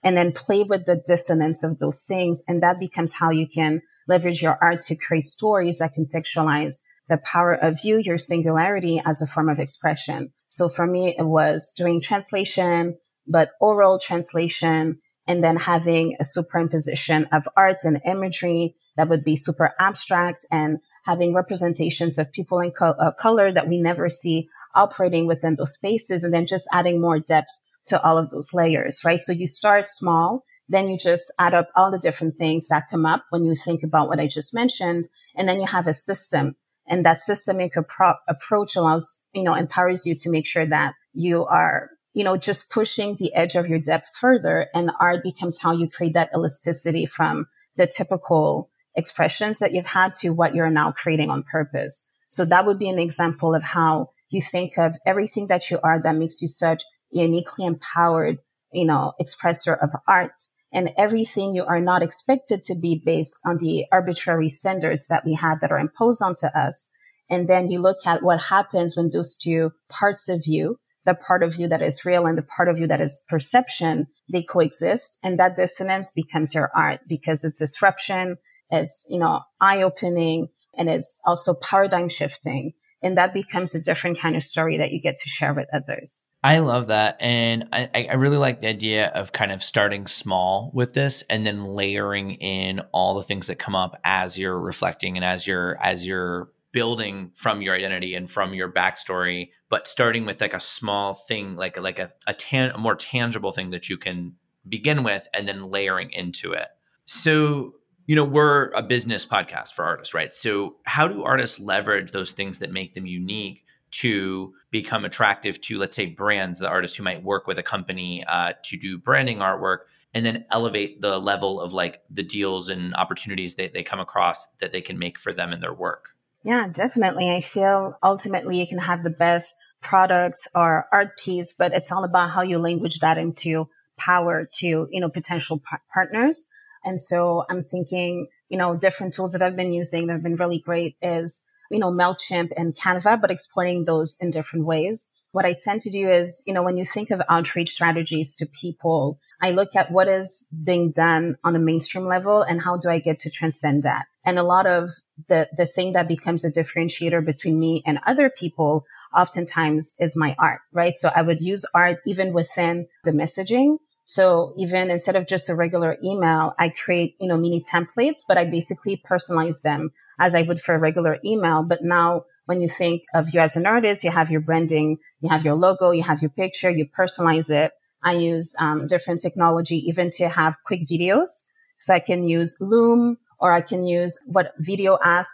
and 0.05 0.15
then 0.15 0.31
play 0.31 0.61
with 0.61 0.85
the 0.85 1.01
dissonance 1.07 1.63
of 1.63 1.79
those 1.79 2.05
things. 2.05 2.43
And 2.47 2.61
that 2.61 2.79
becomes 2.79 3.11
how 3.13 3.31
you 3.31 3.47
can 3.47 3.81
leverage 4.07 4.41
your 4.41 4.57
art 4.61 4.83
to 4.83 4.95
create 4.95 5.25
stories 5.25 5.79
that 5.79 5.95
contextualize 5.95 6.83
the 7.09 7.17
power 7.17 7.53
of 7.53 7.79
you, 7.83 7.97
your 7.97 8.17
singularity 8.17 9.01
as 9.05 9.21
a 9.21 9.27
form 9.27 9.49
of 9.49 9.59
expression. 9.59 10.31
So 10.47 10.69
for 10.69 10.87
me, 10.87 11.15
it 11.17 11.23
was 11.23 11.73
doing 11.75 12.01
translation, 12.01 12.97
but 13.27 13.51
oral 13.59 13.99
translation 13.99 14.99
and 15.27 15.43
then 15.43 15.57
having 15.57 16.15
a 16.19 16.23
superimposition 16.23 17.25
of 17.31 17.47
art 17.57 17.77
and 17.83 18.01
imagery 18.05 18.75
that 18.95 19.09
would 19.09 19.23
be 19.23 19.35
super 19.35 19.73
abstract 19.79 20.45
and 20.51 20.77
having 21.03 21.33
representations 21.33 22.17
of 22.17 22.31
people 22.31 22.59
in 22.59 22.71
co- 22.71 22.95
uh, 22.99 23.11
color 23.11 23.51
that 23.51 23.67
we 23.67 23.81
never 23.81 24.09
see 24.09 24.47
operating 24.75 25.25
within 25.25 25.55
those 25.55 25.73
spaces 25.73 26.23
and 26.23 26.33
then 26.33 26.45
just 26.45 26.67
adding 26.71 27.01
more 27.01 27.19
depth 27.19 27.59
to 27.87 28.01
all 28.03 28.17
of 28.17 28.29
those 28.29 28.53
layers, 28.53 29.03
right? 29.03 29.21
So 29.21 29.31
you 29.31 29.47
start 29.47 29.87
small, 29.87 30.43
then 30.67 30.87
you 30.87 30.97
just 30.97 31.31
add 31.39 31.53
up 31.53 31.69
all 31.75 31.91
the 31.91 31.99
different 31.99 32.37
things 32.37 32.67
that 32.67 32.89
come 32.89 33.05
up 33.05 33.25
when 33.29 33.43
you 33.43 33.55
think 33.55 33.83
about 33.83 34.07
what 34.07 34.19
I 34.19 34.27
just 34.27 34.53
mentioned. 34.53 35.07
And 35.35 35.47
then 35.47 35.59
you 35.59 35.67
have 35.67 35.87
a 35.87 35.93
system 35.93 36.55
and 36.87 37.05
that 37.05 37.19
systemic 37.19 37.73
appro- 37.75 38.17
approach 38.27 38.75
allows, 38.75 39.23
you 39.33 39.43
know, 39.43 39.53
empowers 39.53 40.05
you 40.05 40.15
to 40.15 40.29
make 40.29 40.45
sure 40.45 40.65
that 40.65 40.93
you 41.13 41.45
are, 41.45 41.89
you 42.13 42.23
know, 42.23 42.37
just 42.37 42.69
pushing 42.69 43.15
the 43.17 43.33
edge 43.33 43.55
of 43.55 43.67
your 43.67 43.79
depth 43.79 44.11
further 44.15 44.67
and 44.73 44.91
art 44.99 45.23
becomes 45.23 45.59
how 45.59 45.71
you 45.71 45.89
create 45.89 46.13
that 46.13 46.29
elasticity 46.33 47.05
from 47.05 47.47
the 47.75 47.87
typical 47.87 48.69
expressions 48.95 49.59
that 49.59 49.73
you've 49.73 49.85
had 49.85 50.15
to 50.15 50.29
what 50.29 50.55
you're 50.55 50.69
now 50.69 50.91
creating 50.91 51.29
on 51.29 51.43
purpose. 51.43 52.05
So 52.29 52.45
that 52.45 52.65
would 52.65 52.79
be 52.79 52.89
an 52.89 52.99
example 52.99 53.53
of 53.53 53.63
how 53.63 54.09
you 54.29 54.41
think 54.41 54.77
of 54.77 54.97
everything 55.05 55.47
that 55.47 55.69
you 55.69 55.79
are 55.83 56.01
that 56.01 56.15
makes 56.15 56.41
you 56.41 56.47
such 56.47 56.83
uniquely 57.11 57.65
empowered, 57.65 58.37
you 58.71 58.85
know, 58.85 59.13
expressor 59.21 59.77
of 59.81 59.91
art 60.07 60.33
and 60.75 60.89
everything 60.97 61.55
you 61.55 61.63
are 61.63 61.79
not 61.79 62.03
expected 62.03 62.61
to 62.65 62.75
be 62.75 63.01
based 63.03 63.39
on 63.45 63.57
the 63.57 63.85
arbitrary 63.93 64.49
standards 64.49 65.07
that 65.07 65.25
we 65.25 65.33
have 65.33 65.61
that 65.61 65.71
are 65.71 65.79
imposed 65.79 66.21
onto 66.21 66.47
us. 66.47 66.89
And 67.29 67.47
then 67.47 67.71
you 67.71 67.79
look 67.79 68.05
at 68.05 68.21
what 68.21 68.41
happens 68.41 68.95
when 68.95 69.09
those 69.09 69.37
two 69.37 69.71
parts 69.89 70.27
of 70.27 70.45
you, 70.45 70.77
the 71.05 71.15
part 71.15 71.43
of 71.43 71.55
you 71.55 71.69
that 71.69 71.81
is 71.81 72.03
real 72.03 72.25
and 72.25 72.37
the 72.37 72.43
part 72.43 72.67
of 72.67 72.77
you 72.77 72.87
that 72.87 72.99
is 72.99 73.23
perception, 73.29 74.07
they 74.29 74.43
coexist. 74.43 75.17
And 75.23 75.39
that 75.39 75.55
dissonance 75.55 76.11
becomes 76.11 76.53
your 76.53 76.69
art 76.75 76.99
because 77.07 77.45
it's 77.45 77.59
disruption. 77.59 78.35
It's, 78.69 79.07
you 79.09 79.17
know, 79.17 79.41
eye 79.61 79.81
opening 79.81 80.49
and 80.77 80.89
it's 80.89 81.21
also 81.25 81.53
paradigm 81.53 82.09
shifting. 82.09 82.73
And 83.01 83.17
that 83.17 83.33
becomes 83.33 83.75
a 83.75 83.81
different 83.81 84.19
kind 84.19 84.35
of 84.35 84.43
story 84.43 84.77
that 84.79 84.91
you 84.91 85.01
get 85.01 85.19
to 85.19 85.29
share 85.29 85.53
with 85.53 85.67
others. 85.73 86.25
I 86.45 86.59
love 86.59 86.87
that. 86.87 87.17
And 87.21 87.69
I, 87.73 87.89
I 88.07 88.13
really 88.13 88.37
like 88.37 88.61
the 88.61 88.67
idea 88.67 89.07
of 89.07 89.31
kind 89.31 89.51
of 89.51 89.63
starting 89.63 90.05
small 90.05 90.69
with 90.75 90.93
this 90.93 91.23
and 91.27 91.43
then 91.43 91.65
layering 91.65 92.33
in 92.33 92.81
all 92.91 93.15
the 93.15 93.23
things 93.23 93.47
that 93.47 93.57
come 93.57 93.73
up 93.73 93.99
as 94.03 94.37
you're 94.37 94.59
reflecting 94.59 95.17
and 95.17 95.25
as 95.25 95.47
you're 95.47 95.75
as 95.81 96.05
you're 96.05 96.51
building 96.71 97.31
from 97.33 97.63
your 97.63 97.73
identity 97.73 98.13
and 98.13 98.29
from 98.29 98.53
your 98.53 98.71
backstory, 98.71 99.49
but 99.69 99.87
starting 99.87 100.23
with 100.23 100.39
like 100.39 100.53
a 100.53 100.59
small 100.59 101.15
thing, 101.15 101.55
like 101.55 101.79
like 101.79 101.97
a, 101.97 102.11
a, 102.27 102.35
tan- 102.35 102.75
a 102.75 102.77
more 102.77 102.95
tangible 102.95 103.51
thing 103.51 103.71
that 103.71 103.89
you 103.89 103.97
can 103.97 104.35
begin 104.69 105.01
with 105.01 105.27
and 105.33 105.47
then 105.47 105.71
layering 105.71 106.11
into 106.11 106.53
it. 106.53 106.67
So 107.05 107.73
you 108.05 108.15
know 108.15 108.23
we're 108.23 108.69
a 108.75 108.83
business 108.83 109.25
podcast 109.25 109.73
for 109.73 109.83
artists 109.83 110.13
right 110.13 110.35
so 110.35 110.75
how 110.83 111.07
do 111.07 111.23
artists 111.23 111.59
leverage 111.59 112.11
those 112.11 112.33
things 112.33 112.59
that 112.59 112.71
make 112.71 112.93
them 112.93 113.07
unique 113.07 113.65
to 113.99 114.53
become 114.71 115.05
attractive 115.05 115.61
to, 115.61 115.77
let's 115.77 115.95
say, 115.95 116.05
brands, 116.05 116.59
the 116.59 116.67
artists 116.67 116.97
who 116.97 117.03
might 117.03 117.23
work 117.23 117.47
with 117.47 117.57
a 117.57 117.63
company 117.63 118.25
uh, 118.27 118.53
to 118.63 118.77
do 118.77 118.97
branding 118.97 119.37
artwork, 119.37 119.79
and 120.13 120.25
then 120.25 120.45
elevate 120.51 121.01
the 121.01 121.17
level 121.17 121.61
of 121.61 121.73
like 121.73 122.01
the 122.09 122.23
deals 122.23 122.69
and 122.69 122.93
opportunities 122.95 123.55
that 123.55 123.73
they 123.73 123.83
come 123.83 123.99
across 123.99 124.47
that 124.59 124.73
they 124.73 124.81
can 124.81 124.99
make 124.99 125.17
for 125.17 125.31
them 125.31 125.53
in 125.53 125.61
their 125.61 125.73
work. 125.73 126.09
Yeah, 126.43 126.67
definitely. 126.71 127.31
I 127.31 127.41
feel 127.41 127.97
ultimately 128.03 128.59
you 128.59 128.67
can 128.67 128.79
have 128.79 129.03
the 129.03 129.09
best 129.09 129.55
product 129.81 130.47
or 130.53 130.87
art 130.91 131.17
piece, 131.17 131.53
but 131.53 131.73
it's 131.73 131.91
all 131.91 132.03
about 132.03 132.31
how 132.31 132.41
you 132.41 132.59
language 132.59 132.99
that 132.99 133.17
into 133.17 133.69
power 133.97 134.49
to, 134.55 134.87
you 134.91 134.99
know, 134.99 135.09
potential 135.09 135.59
par- 135.59 135.81
partners. 135.93 136.47
And 136.83 137.01
so 137.01 137.45
I'm 137.49 137.63
thinking, 137.63 138.27
you 138.49 138.57
know, 138.57 138.75
different 138.75 139.13
tools 139.13 139.31
that 139.31 139.41
I've 139.41 139.55
been 139.55 139.73
using 139.73 140.07
that 140.07 140.13
have 140.13 140.23
been 140.23 140.35
really 140.35 140.59
great 140.59 140.97
is 141.01 141.45
you 141.71 141.79
know, 141.79 141.91
MailChimp 141.91 142.51
and 142.55 142.75
Canva, 142.75 143.21
but 143.21 143.31
exploiting 143.31 143.85
those 143.85 144.17
in 144.19 144.31
different 144.31 144.65
ways. 144.65 145.09
What 145.31 145.45
I 145.45 145.53
tend 145.53 145.81
to 145.81 145.89
do 145.89 146.09
is, 146.09 146.43
you 146.47 146.53
know, 146.53 146.63
when 146.63 146.77
you 146.77 146.85
think 146.85 147.11
of 147.11 147.21
outreach 147.27 147.71
strategies 147.71 148.35
to 148.37 148.45
people, 148.45 149.19
I 149.41 149.51
look 149.51 149.75
at 149.75 149.91
what 149.91 150.07
is 150.07 150.47
being 150.63 150.91
done 150.91 151.35
on 151.43 151.55
a 151.55 151.59
mainstream 151.59 152.05
level 152.05 152.41
and 152.41 152.61
how 152.61 152.77
do 152.77 152.89
I 152.89 152.99
get 152.99 153.19
to 153.21 153.29
transcend 153.29 153.83
that? 153.83 154.05
And 154.25 154.39
a 154.39 154.43
lot 154.43 154.65
of 154.65 154.91
the, 155.27 155.49
the 155.57 155.65
thing 155.65 155.91
that 155.93 156.07
becomes 156.07 156.45
a 156.45 156.51
differentiator 156.51 157.25
between 157.25 157.59
me 157.59 157.83
and 157.85 157.99
other 158.05 158.29
people 158.29 158.85
oftentimes 159.15 159.93
is 159.99 160.15
my 160.15 160.35
art, 160.39 160.61
right? 160.71 160.95
So 160.95 161.11
I 161.13 161.21
would 161.21 161.41
use 161.41 161.65
art 161.73 161.99
even 162.05 162.33
within 162.33 162.87
the 163.03 163.11
messaging 163.11 163.77
so 164.05 164.53
even 164.55 164.91
instead 164.91 165.15
of 165.15 165.27
just 165.27 165.49
a 165.49 165.55
regular 165.55 165.97
email, 166.03 166.53
I 166.59 166.69
create, 166.69 167.15
you 167.19 167.27
know, 167.27 167.37
mini 167.37 167.61
templates, 167.61 168.21
but 168.27 168.37
I 168.37 168.45
basically 168.45 169.01
personalize 169.09 169.63
them 169.63 169.91
as 170.19 170.35
I 170.35 170.43
would 170.43 170.61
for 170.61 170.75
a 170.75 170.79
regular 170.79 171.17
email. 171.25 171.63
But 171.63 171.83
now 171.83 172.25
when 172.45 172.61
you 172.61 172.69
think 172.69 173.01
of 173.15 173.33
you 173.33 173.39
as 173.39 173.55
an 173.55 173.65
artist, 173.65 174.03
you 174.03 174.11
have 174.11 174.29
your 174.29 174.41
branding, 174.41 174.99
you 175.21 175.29
have 175.29 175.43
your 175.43 175.55
logo, 175.55 175.89
you 175.89 176.03
have 176.03 176.21
your 176.21 176.29
picture, 176.29 176.69
you 176.69 176.85
personalize 176.85 177.49
it. 177.49 177.71
I 178.03 178.13
use 178.13 178.55
um, 178.59 178.85
different 178.85 179.21
technology 179.21 179.77
even 179.87 180.11
to 180.11 180.29
have 180.29 180.57
quick 180.63 180.81
videos. 180.87 181.43
So 181.79 181.95
I 181.95 181.99
can 181.99 182.29
use 182.29 182.55
Loom 182.61 183.17
or 183.39 183.53
I 183.53 183.61
can 183.61 183.83
use 183.83 184.19
what 184.27 184.53
VideoAsk 184.61 185.25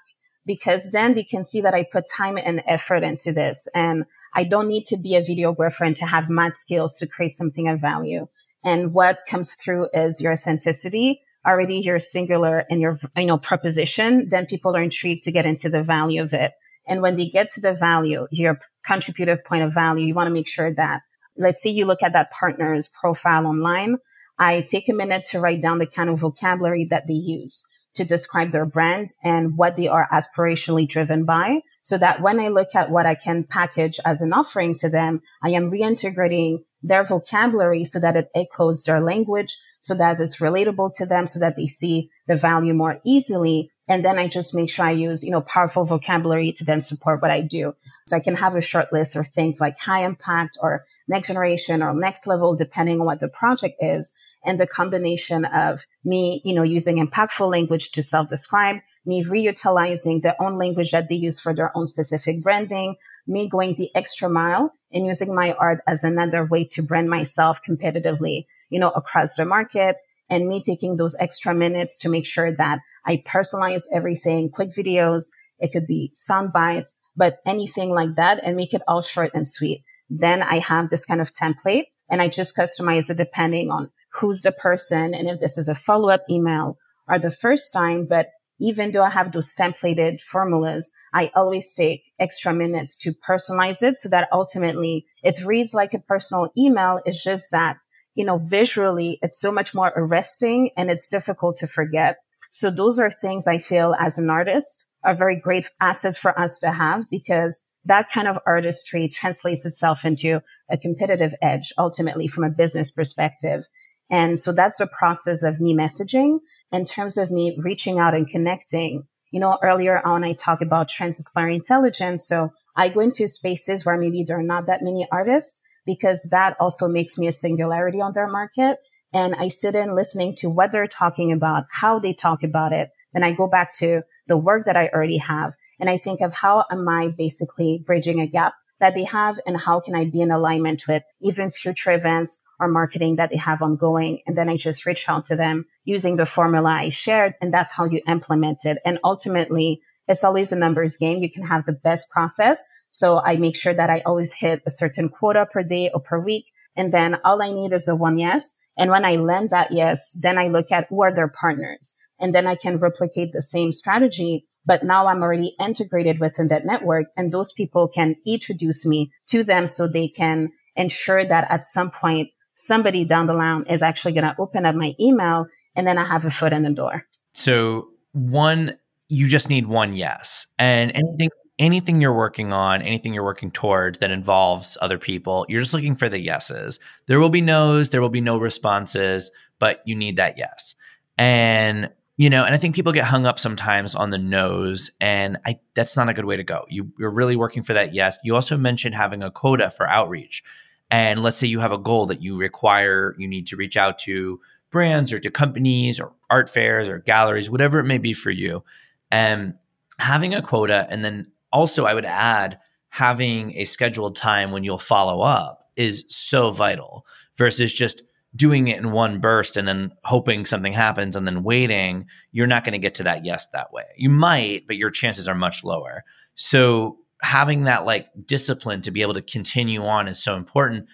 because 0.46 0.92
then 0.92 1.14
they 1.14 1.24
can 1.24 1.44
see 1.44 1.60
that 1.60 1.74
I 1.74 1.86
put 1.92 2.06
time 2.08 2.38
and 2.38 2.64
effort 2.66 3.04
into 3.04 3.34
this. 3.34 3.68
And 3.76 4.06
I 4.34 4.46
don't 4.46 4.70
need 4.70 4.86
to 4.86 4.98
be 4.98 5.16
a 5.16 5.22
videographer 5.22 5.86
and 5.86 5.96
to 5.98 6.06
have 6.06 6.30
mad 6.30 6.56
skills 6.56 6.96
to 6.98 7.08
create 7.08 7.32
something 7.32 7.68
of 7.68 7.82
value. 7.82 8.28
And 8.64 8.94
what 8.94 9.20
comes 9.28 9.56
through 9.56 9.90
is 9.94 10.22
your 10.22 10.34
authenticity, 10.34 11.22
already 11.46 11.78
your 11.78 12.00
singular 12.00 12.66
and 12.70 12.80
your, 12.80 13.00
you 13.18 13.26
know, 13.26 13.38
proposition. 13.38 14.28
Then 14.30 14.46
people 14.46 14.76
are 14.76 14.84
intrigued 14.84 15.24
to 15.24 15.32
get 15.32 15.46
into 15.46 15.70
the 15.70 15.84
value 15.84 16.22
of 16.22 16.34
it. 16.34 16.52
And 16.88 17.02
when 17.02 17.16
they 17.16 17.28
get 17.30 17.50
to 17.52 17.62
the 17.62 17.74
value, 17.74 18.28
your 18.32 18.60
contributive 18.86 19.44
point 19.46 19.64
of 19.64 19.74
value, 19.74 20.06
you 20.06 20.14
want 20.14 20.28
to 20.28 20.34
make 20.34 20.48
sure 20.48 20.74
that, 20.76 21.02
let's 21.38 21.62
say 21.62 21.70
you 21.70 21.86
look 21.86 22.04
at 22.04 22.14
that 22.14 22.32
partner's 22.32 22.90
profile 22.90 23.48
online. 23.48 23.98
I 24.38 24.62
take 24.62 24.90
a 24.90 24.94
minute 24.94 25.26
to 25.26 25.40
write 25.40 25.62
down 25.62 25.80
the 25.80 25.86
kind 25.86 26.10
of 26.10 26.20
vocabulary 26.20 26.88
that 26.90 27.08
they 27.08 27.14
use 27.14 27.64
to 27.94 28.06
describe 28.06 28.52
their 28.52 28.66
brand 28.66 29.10
and 29.24 29.58
what 29.58 29.76
they 29.76 29.88
are 29.88 30.08
aspirationally 30.12 30.88
driven 30.88 31.26
by. 31.26 31.60
So 31.82 31.98
that 31.98 32.22
when 32.22 32.40
I 32.40 32.48
look 32.48 32.74
at 32.74 32.90
what 32.90 33.06
I 33.06 33.16
can 33.16 33.44
package 33.44 34.00
as 34.06 34.22
an 34.22 34.34
offering 34.34 34.78
to 34.78 34.90
them, 34.90 35.22
I 35.44 35.50
am 35.50 35.70
reintegrating 35.70 36.64
their 36.84 37.04
vocabulary 37.04 37.86
so 37.86 38.00
that 38.00 38.16
it 38.16 38.30
echoes 38.36 38.84
their 38.84 39.02
language, 39.02 39.58
so 39.82 39.94
that 39.96 40.20
it's 40.20 40.38
relatable 40.38 40.94
to 40.96 41.06
them, 41.06 41.28
so 41.28 41.40
that 41.40 41.56
they 41.56 41.68
see 41.68 42.10
the 42.28 42.36
value 42.36 42.74
more 42.74 43.00
easily. 43.04 43.72
And 43.88 44.06
then 44.06 44.18
I 44.18 44.28
just 44.28 44.54
make 44.54 44.70
sure 44.70 44.86
I 44.86 44.92
use, 44.92 45.24
you 45.24 45.32
know, 45.32 45.42
powerful 45.42 45.86
vocabulary 45.86 46.54
to 46.54 46.64
then 46.64 46.82
support 46.82 47.22
what 47.22 47.32
I 47.32 47.42
do. 47.42 47.76
So 48.06 48.16
I 48.16 48.20
can 48.20 48.36
have 48.36 48.56
a 48.56 48.62
short 48.62 48.94
list 48.94 49.16
of 49.16 49.28
things 49.28 49.60
like 49.60 49.78
high 49.78 50.06
impact 50.06 50.58
or 50.62 50.86
next 51.08 51.28
generation 51.28 51.84
or 51.84 51.94
next 51.94 52.26
level, 52.26 52.56
depending 52.56 53.00
on 53.00 53.06
what 53.06 53.20
the 53.20 53.28
project 53.28 53.76
is. 53.82 54.14
And 54.46 54.60
the 54.60 54.68
combination 54.68 55.46
of 55.46 55.86
me, 56.04 56.42
you 56.46 56.54
know, 56.54 56.64
using 56.64 57.06
impactful 57.06 57.52
language 57.52 57.92
to 57.92 58.02
self-describe, 58.02 58.78
me 59.06 59.24
reutilizing 59.24 60.22
their 60.22 60.40
own 60.42 60.58
language 60.58 60.92
that 60.92 61.10
they 61.10 61.16
use 61.16 61.40
for 61.40 61.54
their 61.54 61.76
own 61.76 61.88
specific 61.88 62.42
branding, 62.42 62.96
me 63.28 63.48
going 63.48 63.76
the 63.76 63.90
extra 63.96 64.30
mile 64.30 64.74
and 64.92 65.06
using 65.06 65.34
my 65.34 65.54
art 65.54 65.82
as 65.88 66.04
another 66.04 66.46
way 66.46 66.64
to 66.64 66.82
brand 66.82 67.10
myself 67.10 67.60
competitively, 67.68 68.46
you 68.70 68.80
know, 68.80 68.92
across 68.92 69.36
the 69.36 69.46
market 69.46 69.98
and 70.30 70.48
me 70.48 70.62
taking 70.62 70.98
those 70.98 71.16
extra 71.20 71.54
minutes 71.54 71.98
to 71.98 72.10
make 72.10 72.26
sure 72.26 72.56
that 72.56 72.80
I 73.06 73.24
personalize 73.28 73.84
everything, 73.94 74.50
quick 74.50 74.70
videos. 74.70 75.26
It 75.60 75.72
could 75.72 75.88
be 75.88 76.12
sound 76.14 76.54
bites, 76.54 76.96
but 77.16 77.40
anything 77.46 77.90
like 77.90 78.16
that 78.16 78.40
and 78.44 78.56
make 78.56 78.74
it 78.74 78.82
all 78.88 79.02
short 79.02 79.32
and 79.34 79.48
sweet. 79.48 79.84
Then 80.10 80.42
I 80.42 80.60
have 80.60 80.90
this 80.90 81.06
kind 81.06 81.22
of 81.22 81.34
template 81.34 81.86
and 82.10 82.22
I 82.22 82.28
just 82.28 82.56
customize 82.56 83.10
it 83.10 83.18
depending 83.18 83.72
on 83.72 83.92
who's 84.14 84.42
the 84.42 84.52
person 84.52 85.14
and 85.14 85.30
if 85.30 85.40
this 85.40 85.58
is 85.58 85.70
a 85.70 85.76
follow 85.76 86.10
up 86.10 86.24
email 86.30 86.78
or 87.08 87.20
the 87.20 87.32
first 87.32 87.74
time, 87.74 88.06
but 88.06 88.30
even 88.62 88.92
though 88.92 89.04
I 89.04 89.10
have 89.10 89.32
those 89.32 89.54
templated 89.56 90.22
formulas, 90.22 90.92
I 91.14 91.32
always 91.36 91.74
take 91.74 92.14
extra 92.20 92.54
minutes 92.54 92.98
to 93.00 93.12
personalize 93.12 93.82
it 93.82 93.98
so 93.98 94.08
that 94.10 94.30
ultimately 94.32 95.08
it 95.24 95.44
reads 95.44 95.74
like 95.74 95.94
a 95.94 96.00
personal 96.00 96.50
email. 96.56 97.00
It's 97.06 97.24
just 97.24 97.52
that, 97.52 97.78
you 98.14 98.24
know, 98.24 98.38
visually 98.38 99.18
it's 99.24 99.40
so 99.40 99.52
much 99.52 99.74
more 99.74 99.92
arresting 99.96 100.70
and 100.78 100.92
it's 100.92 101.08
difficult 101.08 101.58
to 101.58 101.68
forget. 101.68 102.18
So 102.52 102.70
those 102.70 103.00
are 103.00 103.10
things 103.10 103.48
I 103.48 103.58
feel 103.58 103.96
as 104.00 104.18
an 104.18 104.30
artist 104.30 104.86
are 105.04 105.16
very 105.16 105.40
great 105.40 105.72
assets 105.82 106.18
for 106.18 106.40
us 106.40 106.60
to 106.60 106.72
have 106.72 107.10
because 107.10 107.62
that 107.86 108.12
kind 108.12 108.28
of 108.28 108.38
artistry 108.46 109.08
translates 109.08 109.66
itself 109.66 110.06
into 110.06 110.42
a 110.70 110.78
competitive 110.78 111.34
edge 111.42 111.74
ultimately 111.80 112.28
from 112.28 112.44
a 112.44 112.50
business 112.50 112.92
perspective. 112.92 113.68
And 114.12 114.38
so 114.38 114.52
that's 114.52 114.78
the 114.78 114.88
process 114.88 115.42
of 115.42 115.62
me 115.62 115.74
messaging 115.74 116.40
in 116.72 116.84
terms 116.84 117.18
of 117.18 117.32
me 117.32 117.58
reaching 117.58 117.98
out 117.98 118.14
and 118.14 118.28
connecting. 118.28 119.08
You 119.32 119.40
know, 119.40 119.58
earlier 119.64 120.06
on, 120.06 120.26
I 120.26 120.34
talked 120.34 120.62
about 120.62 120.90
transdisciplinary 120.90 121.56
intelligence. 121.56 122.28
So 122.28 122.50
I 122.76 122.90
go 122.90 123.00
into 123.00 123.30
spaces 123.30 123.86
where 123.86 123.98
maybe 123.98 124.24
there 124.28 124.38
are 124.38 124.44
not 124.44 124.68
that 124.68 124.82
many 124.82 125.08
artists 125.10 125.62
because 125.86 126.28
that 126.32 126.58
also 126.60 126.90
makes 126.90 127.18
me 127.18 127.28
a 127.28 127.32
singularity 127.32 128.02
on 128.02 128.12
their 128.14 128.28
market. 128.28 128.80
And 129.14 129.34
I 129.36 129.48
sit 129.48 129.76
in 129.76 129.96
listening 129.96 130.36
to 130.38 130.50
what 130.50 130.74
they're 130.74 130.88
talking 130.88 131.32
about, 131.32 131.64
how 131.72 131.98
they 131.98 132.14
talk 132.14 132.44
about 132.44 132.74
it. 132.74 132.90
Then 133.14 133.24
I 133.24 133.32
go 133.32 133.48
back 133.48 133.74
to 133.80 134.02
the 134.28 134.38
work 134.38 134.66
that 134.66 134.78
I 134.78 134.90
already 134.90 135.18
have. 135.18 135.54
And 135.80 135.90
I 135.90 135.98
think 135.98 136.20
of 136.22 136.34
how 136.34 136.66
am 136.70 136.88
I 136.88 137.14
basically 137.18 137.82
bridging 137.86 138.20
a 138.20 138.28
gap 138.28 138.54
that 138.82 138.96
they 138.96 139.06
have 139.06 139.40
and 139.46 139.56
how 139.56 139.80
can 139.80 139.96
I 139.96 140.06
be 140.06 140.22
in 140.22 140.32
alignment 140.32 140.88
with 140.88 141.04
even 141.22 141.52
future 141.52 141.92
events 141.92 142.42
or 142.60 142.68
marketing 142.68 143.16
that 143.16 143.30
they 143.30 143.38
have 143.38 143.62
ongoing. 143.62 144.22
And 144.26 144.36
then 144.36 144.50
I 144.50 144.58
just 144.58 144.86
reach 144.86 145.08
out 145.08 145.24
to 145.26 145.36
them 145.36 145.66
using 145.86 146.16
the 146.16 146.26
formula 146.26 146.70
I 146.70 146.90
shared. 146.90 147.36
And 147.42 147.54
that's 147.54 147.72
how 147.72 147.86
you 147.86 148.02
implement 148.08 148.66
it. 148.66 148.80
And 148.84 148.98
ultimately, 149.04 149.82
it's 150.08 150.24
always 150.24 150.52
a 150.52 150.56
numbers 150.56 150.98
game. 150.98 151.20
You 151.20 151.32
can 151.32 151.46
have 151.46 151.66
the 151.66 151.72
best 151.72 152.10
process. 152.10 152.62
So 152.90 153.20
I 153.20 153.38
make 153.38 153.56
sure 153.56 153.74
that 153.74 153.92
I 153.92 154.02
always 154.06 154.34
hit 154.34 154.64
a 154.66 154.72
certain 154.72 155.10
quota 155.10 155.46
per 155.46 155.62
day 155.62 155.92
or 155.94 156.02
per 156.02 156.20
week. 156.20 156.52
And 156.76 156.92
then 156.92 157.18
all 157.24 157.42
I 157.42 157.52
need 157.52 157.74
is 157.74 157.88
a 157.88 157.96
one 157.96 158.18
yes. 158.18 158.56
And 158.78 158.90
when 158.90 159.06
I 159.06 159.18
land 159.18 159.52
that 159.52 159.72
yes, 159.72 160.18
then 160.20 160.40
I 160.40 160.48
look 160.48 160.72
at 160.72 160.88
who 160.90 161.04
are 161.04 161.14
their 161.14 161.28
partners. 161.28 161.94
And 162.20 162.34
then 162.34 162.48
I 162.48 162.56
can 162.56 162.78
replicate 162.78 163.32
the 163.32 163.42
same 163.42 163.72
strategy 163.72 164.48
but 164.66 164.84
now 164.84 165.08
I'm 165.08 165.22
already 165.22 165.56
integrated 165.60 166.20
within 166.20 166.48
that 166.50 166.66
network 166.66 167.08
and 167.18 167.32
those 167.32 167.52
people 167.52 167.88
can 167.88 168.16
introduce 168.26 168.86
me 168.86 169.12
to 169.28 169.44
them 169.44 169.68
so 169.68 169.88
they 169.88 170.08
can 170.08 170.52
ensure 170.76 171.26
that 171.26 171.48
at 171.50 171.64
some 171.64 171.92
point 171.92 172.30
somebody 172.54 173.06
down 173.06 173.28
the 173.28 173.34
line 173.34 173.66
is 173.70 173.82
actually 173.82 174.14
going 174.14 174.24
to 174.24 174.36
open 174.40 174.66
up 174.66 174.76
my 174.76 174.94
email 175.00 175.46
and 175.76 175.88
then 175.88 175.98
I 175.98 176.06
have 176.06 176.26
a 176.26 176.32
foot 176.32 176.54
in 176.54 176.64
the 176.64 176.70
door. 176.70 177.06
So 177.34 177.90
one, 178.12 178.78
you 179.08 179.28
just 179.28 179.50
need 179.50 179.68
one 179.68 179.96
yes. 179.96 180.48
And 180.60 180.92
anything 180.92 181.30
anything 181.60 182.02
you're 182.02 182.14
working 182.14 182.52
on, 182.52 182.82
anything 182.82 183.14
you're 183.14 183.24
working 183.24 183.52
towards 183.52 184.00
that 184.00 184.10
involves 184.10 184.78
other 184.82 184.98
people, 184.98 185.46
you're 185.48 185.60
just 185.60 185.74
looking 185.74 185.96
for 185.96 186.10
the 186.10 186.20
yeses. 186.20 186.80
There 187.06 187.20
will 187.20 187.30
be 187.30 187.42
no's, 187.42 187.92
there 187.92 188.02
will 188.02 188.10
be 188.10 188.20
no 188.20 188.40
responses, 188.40 189.30
but 189.60 189.82
you 189.86 189.96
need 189.96 190.16
that 190.18 190.40
yes. 190.40 190.74
And 191.20 191.92
you 192.22 192.30
know 192.30 192.44
and 192.44 192.54
i 192.54 192.58
think 192.58 192.76
people 192.76 192.92
get 192.92 193.06
hung 193.06 193.26
up 193.26 193.40
sometimes 193.40 193.96
on 193.96 194.12
the 194.12 194.18
nose 194.18 194.92
and 195.02 195.38
i 195.46 195.60
that's 195.74 195.98
not 195.98 196.10
a 196.10 196.14
good 196.14 196.26
way 196.26 196.38
to 196.38 196.44
go. 196.44 196.66
You, 196.70 196.92
you're 197.00 197.10
really 197.10 197.36
working 197.36 197.64
for 197.64 197.74
that 197.74 197.94
yes. 197.94 198.20
You 198.24 198.36
also 198.36 198.58
mentioned 198.58 198.96
having 198.96 199.24
a 199.24 199.32
quota 199.32 199.70
for 199.70 199.88
outreach. 199.88 200.44
And 200.90 201.24
let's 201.24 201.38
say 201.38 201.48
you 201.48 201.60
have 201.60 201.72
a 201.72 201.78
goal 201.78 202.06
that 202.08 202.22
you 202.22 202.38
require 202.38 203.16
you 203.18 203.28
need 203.28 203.48
to 203.48 203.56
reach 203.56 203.78
out 203.78 203.98
to 204.00 204.40
brands 204.70 205.12
or 205.12 205.20
to 205.20 205.32
companies 205.32 206.00
or 206.00 206.14
art 206.30 206.50
fairs 206.50 206.88
or 206.90 207.00
galleries 207.00 207.50
whatever 207.50 207.80
it 207.80 207.86
may 207.86 207.98
be 207.98 208.14
for 208.14 208.32
you. 208.32 208.64
And 209.10 209.56
having 209.98 210.34
a 210.34 210.42
quota 210.42 210.88
and 210.90 211.06
then 211.06 211.32
also 211.54 211.86
i 211.86 211.94
would 211.94 212.06
add 212.06 212.58
having 212.90 213.56
a 213.56 213.66
scheduled 213.66 214.16
time 214.16 214.52
when 214.52 214.64
you'll 214.64 214.78
follow 214.78 215.22
up 215.22 215.70
is 215.76 216.06
so 216.10 216.52
vital 216.52 217.06
versus 217.38 217.72
just 217.72 218.04
doing 218.36 218.68
it 218.68 218.80
in 218.80 218.92
one 218.92 219.20
burst 219.20 219.58
and 219.58 219.68
then 219.68 219.92
hoping 220.04 220.46
something 220.46 220.74
happens 220.74 221.16
and 221.16 221.28
then 221.28 221.44
waiting, 221.44 222.06
you're 222.32 222.48
not 222.48 222.64
going 222.64 222.74
to 222.74 222.80
get 222.80 222.96
to 222.96 223.04
that 223.04 223.26
yes 223.26 223.48
that 223.48 223.74
way. 223.74 223.84
You 223.98 224.10
might, 224.10 224.68
but 224.68 224.78
your 224.78 224.90
chances 224.90 225.28
are 225.28 225.36
much 225.36 225.64
lower. 225.64 226.04
So 226.36 226.98
having 227.22 227.66
that 227.66 227.86
like 227.86 228.08
discipline 228.26 228.82
to 228.82 228.92
be 228.92 229.02
able 229.02 229.14
to 229.14 229.22
continue 229.22 229.84
on 229.84 230.08
is 230.08 230.24
so 230.24 230.36
important. 230.36 230.88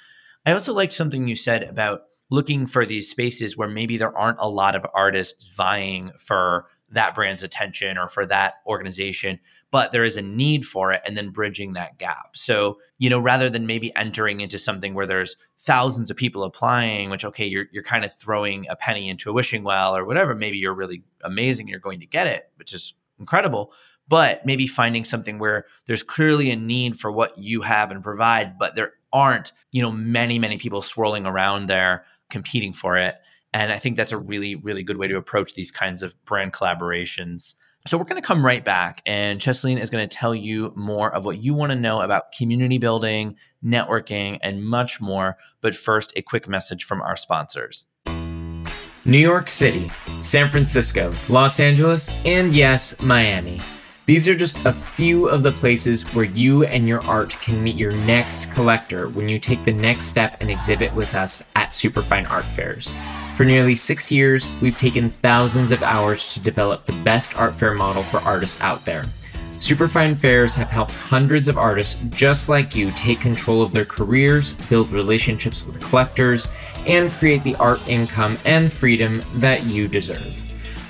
I 0.46 0.52
also 0.52 0.74
liked 0.74 0.94
something 0.94 1.28
you 1.28 1.36
said 1.36 1.64
about 1.64 2.02
looking 2.30 2.68
for 2.68 2.86
these 2.86 3.10
spaces 3.10 3.56
where 3.56 3.70
maybe 3.70 3.98
there 3.98 4.18
aren't 4.18 4.40
a 4.40 4.50
lot 4.50 4.76
of 4.76 4.86
artists 4.94 5.54
vying 5.56 6.12
for 6.20 6.66
that 6.90 7.14
brand's 7.14 7.44
attention 7.44 7.98
or 7.98 8.08
for 8.08 8.26
that 8.26 8.56
organization 8.66 9.40
but 9.72 9.92
there 9.92 10.04
is 10.04 10.18
a 10.18 10.22
need 10.22 10.66
for 10.66 10.94
it 10.94 11.02
and 11.06 11.18
then 11.18 11.30
bridging 11.30 11.74
that 11.74 11.98
gap. 11.98 12.36
So, 12.36 12.78
you 12.98 13.10
know, 13.10 13.20
rather 13.20 13.50
than 13.50 13.68
maybe 13.68 13.96
entering 13.96 14.40
into 14.40 14.58
something 14.58 14.94
where 14.94 15.06
there's 15.06 15.36
thousands 15.60 16.10
of 16.10 16.18
people 16.18 16.44
applying, 16.44 17.10
which 17.10 17.26
okay, 17.26 17.46
you're 17.46 17.66
you're 17.72 17.84
kind 17.84 18.06
of 18.06 18.14
throwing 18.14 18.66
a 18.70 18.76
penny 18.76 19.10
into 19.10 19.30
a 19.30 19.34
wishing 19.34 19.64
well 19.64 19.96
or 19.96 20.06
whatever, 20.06 20.36
maybe 20.36 20.58
you're 20.58 20.74
really 20.74 21.04
amazing, 21.22 21.68
you're 21.68 21.80
going 21.80 22.00
to 22.00 22.06
get 22.06 22.28
it, 22.28 22.50
which 22.56 22.74
is 22.74 22.94
incredible. 23.20 23.74
But 24.10 24.46
maybe 24.46 24.68
finding 24.68 25.04
something 25.04 25.38
where 25.38 25.66
there's 25.86 26.04
clearly 26.04 26.50
a 26.50 26.56
need 26.56 26.98
for 26.98 27.12
what 27.12 27.38
you 27.38 27.62
have 27.62 27.92
and 27.92 28.02
provide, 28.02 28.58
but 28.58 28.76
there 28.76 28.94
aren't, 29.12 29.52
you 29.72 29.82
know, 29.82 29.92
many, 29.92 30.40
many 30.40 30.58
people 30.58 30.82
swirling 30.82 31.26
around 31.26 31.68
there 31.68 32.06
competing 32.30 32.72
for 32.72 32.98
it. 32.98 33.16
And 33.54 33.72
I 33.72 33.80
think 33.80 33.98
that's 33.98 34.12
a 34.12 34.18
really, 34.18 34.56
really 34.56 34.84
good 34.84 34.98
way 34.98 35.08
to 35.08 35.18
approach 35.18 35.54
these 35.54 35.72
kinds 35.72 36.04
of 36.04 36.14
brand 36.26 36.54
collaborations. 36.54 37.56
So 37.88 37.98
we're 37.98 38.04
going 38.04 38.22
to 38.22 38.28
come 38.28 38.46
right 38.46 38.66
back, 38.66 39.02
and 39.06 39.40
Chesline 39.40 39.80
is 39.80 39.90
going 39.90 40.08
to 40.08 40.14
tell 40.14 40.36
you 40.36 40.74
more 40.76 41.10
of 41.16 41.24
what 41.24 41.42
you 41.42 41.54
want 41.54 41.70
to 41.70 41.76
know 41.78 42.02
about 42.02 42.34
community 42.34 42.78
building, 42.78 43.38
networking, 43.64 44.40
and 44.44 44.62
much 44.62 45.00
more. 45.00 45.38
But 45.62 45.74
first, 45.74 46.12
a 46.18 46.22
quick 46.22 46.50
message 46.50 46.84
from 46.84 47.02
our 47.02 47.16
sponsors. 47.16 47.86
New 49.06 49.18
York 49.18 49.48
City, 49.48 49.90
San 50.20 50.50
Francisco, 50.50 51.14
Los 51.30 51.62
Angeles, 51.62 52.10
and 52.26 52.54
yes, 52.54 53.00
Miami. 53.00 53.62
These 54.06 54.28
are 54.28 54.36
just 54.36 54.58
a 54.66 54.74
few 54.74 55.30
of 55.30 55.44
the 55.44 55.54
places 55.54 56.04
where 56.14 56.26
you 56.26 56.66
and 56.66 56.90
your 56.90 57.02
art 57.04 57.32
can 57.40 57.64
meet 57.64 57.78
your 57.78 57.94
next 57.94 58.52
collector 58.52 59.08
when 59.08 59.30
you 59.30 59.40
take 59.40 59.64
the 59.64 59.72
next 59.72 60.08
step 60.08 60.36
and 60.42 60.52
exhibit 60.52 60.94
with 60.94 61.16
us 61.16 61.42
at 61.56 61.72
Superfine 61.72 62.26
Art 62.26 62.46
Fairs. 62.46 62.94
For 63.38 63.46
nearly 63.46 63.76
six 63.76 64.12
years, 64.12 64.50
we've 64.64 64.80
taken 64.80 65.12
thousands 65.22 65.72
of 65.72 65.84
hours 65.84 66.34
to 66.34 66.40
develop 66.40 66.88
the 66.88 67.04
best 67.04 67.38
art 67.38 67.56
fair 67.56 67.76
model 67.76 68.02
for 68.02 68.18
artists 68.22 68.60
out 68.62 68.84
there. 68.84 69.06
Superfine 69.60 70.16
Fairs 70.16 70.56
have 70.56 70.72
helped 70.72 70.94
hundreds 70.94 71.48
of 71.48 71.56
artists 71.56 72.00
just 72.10 72.50
like 72.50 72.74
you 72.74 72.90
take 72.94 73.22
control 73.22 73.62
of 73.62 73.72
their 73.72 73.86
careers, 73.86 74.54
build 74.72 74.90
relationships 74.90 75.64
with 75.64 75.80
collectors, 75.82 76.50
and 76.88 77.12
create 77.12 77.44
the 77.44 77.54
art 77.58 77.88
income 77.88 78.40
and 78.44 78.74
freedom 78.74 79.22
that 79.36 79.64
you 79.68 79.88
deserve. 79.88 80.36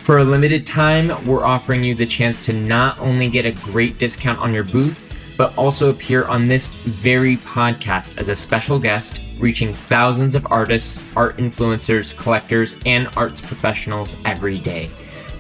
For 0.04 0.20
a 0.20 0.24
limited 0.24 0.66
time, 0.66 1.12
we're 1.28 1.44
offering 1.44 1.84
you 1.84 1.96
the 1.96 2.06
chance 2.06 2.40
to 2.46 2.54
not 2.54 2.98
only 3.00 3.28
get 3.28 3.46
a 3.46 3.52
great 3.52 3.98
discount 3.98 4.40
on 4.40 4.54
your 4.54 4.64
booth, 4.64 4.98
but 5.38 5.56
also 5.58 5.90
appear 5.90 6.26
on 6.26 6.48
this 6.48 6.74
very 6.74 7.38
podcast 7.38 8.18
as 8.18 8.30
a 8.30 8.36
special 8.36 8.80
guest, 8.80 9.22
reaching 9.40 9.72
thousands 9.72 10.36
of 10.36 10.52
artists, 10.52 11.02
art 11.16 11.38
influencers, 11.38 12.18
collectors, 12.18 12.78
and 12.86 13.08
arts 13.16 13.40
professionals 13.40 14.18
every 14.26 14.58
day. 14.58 14.90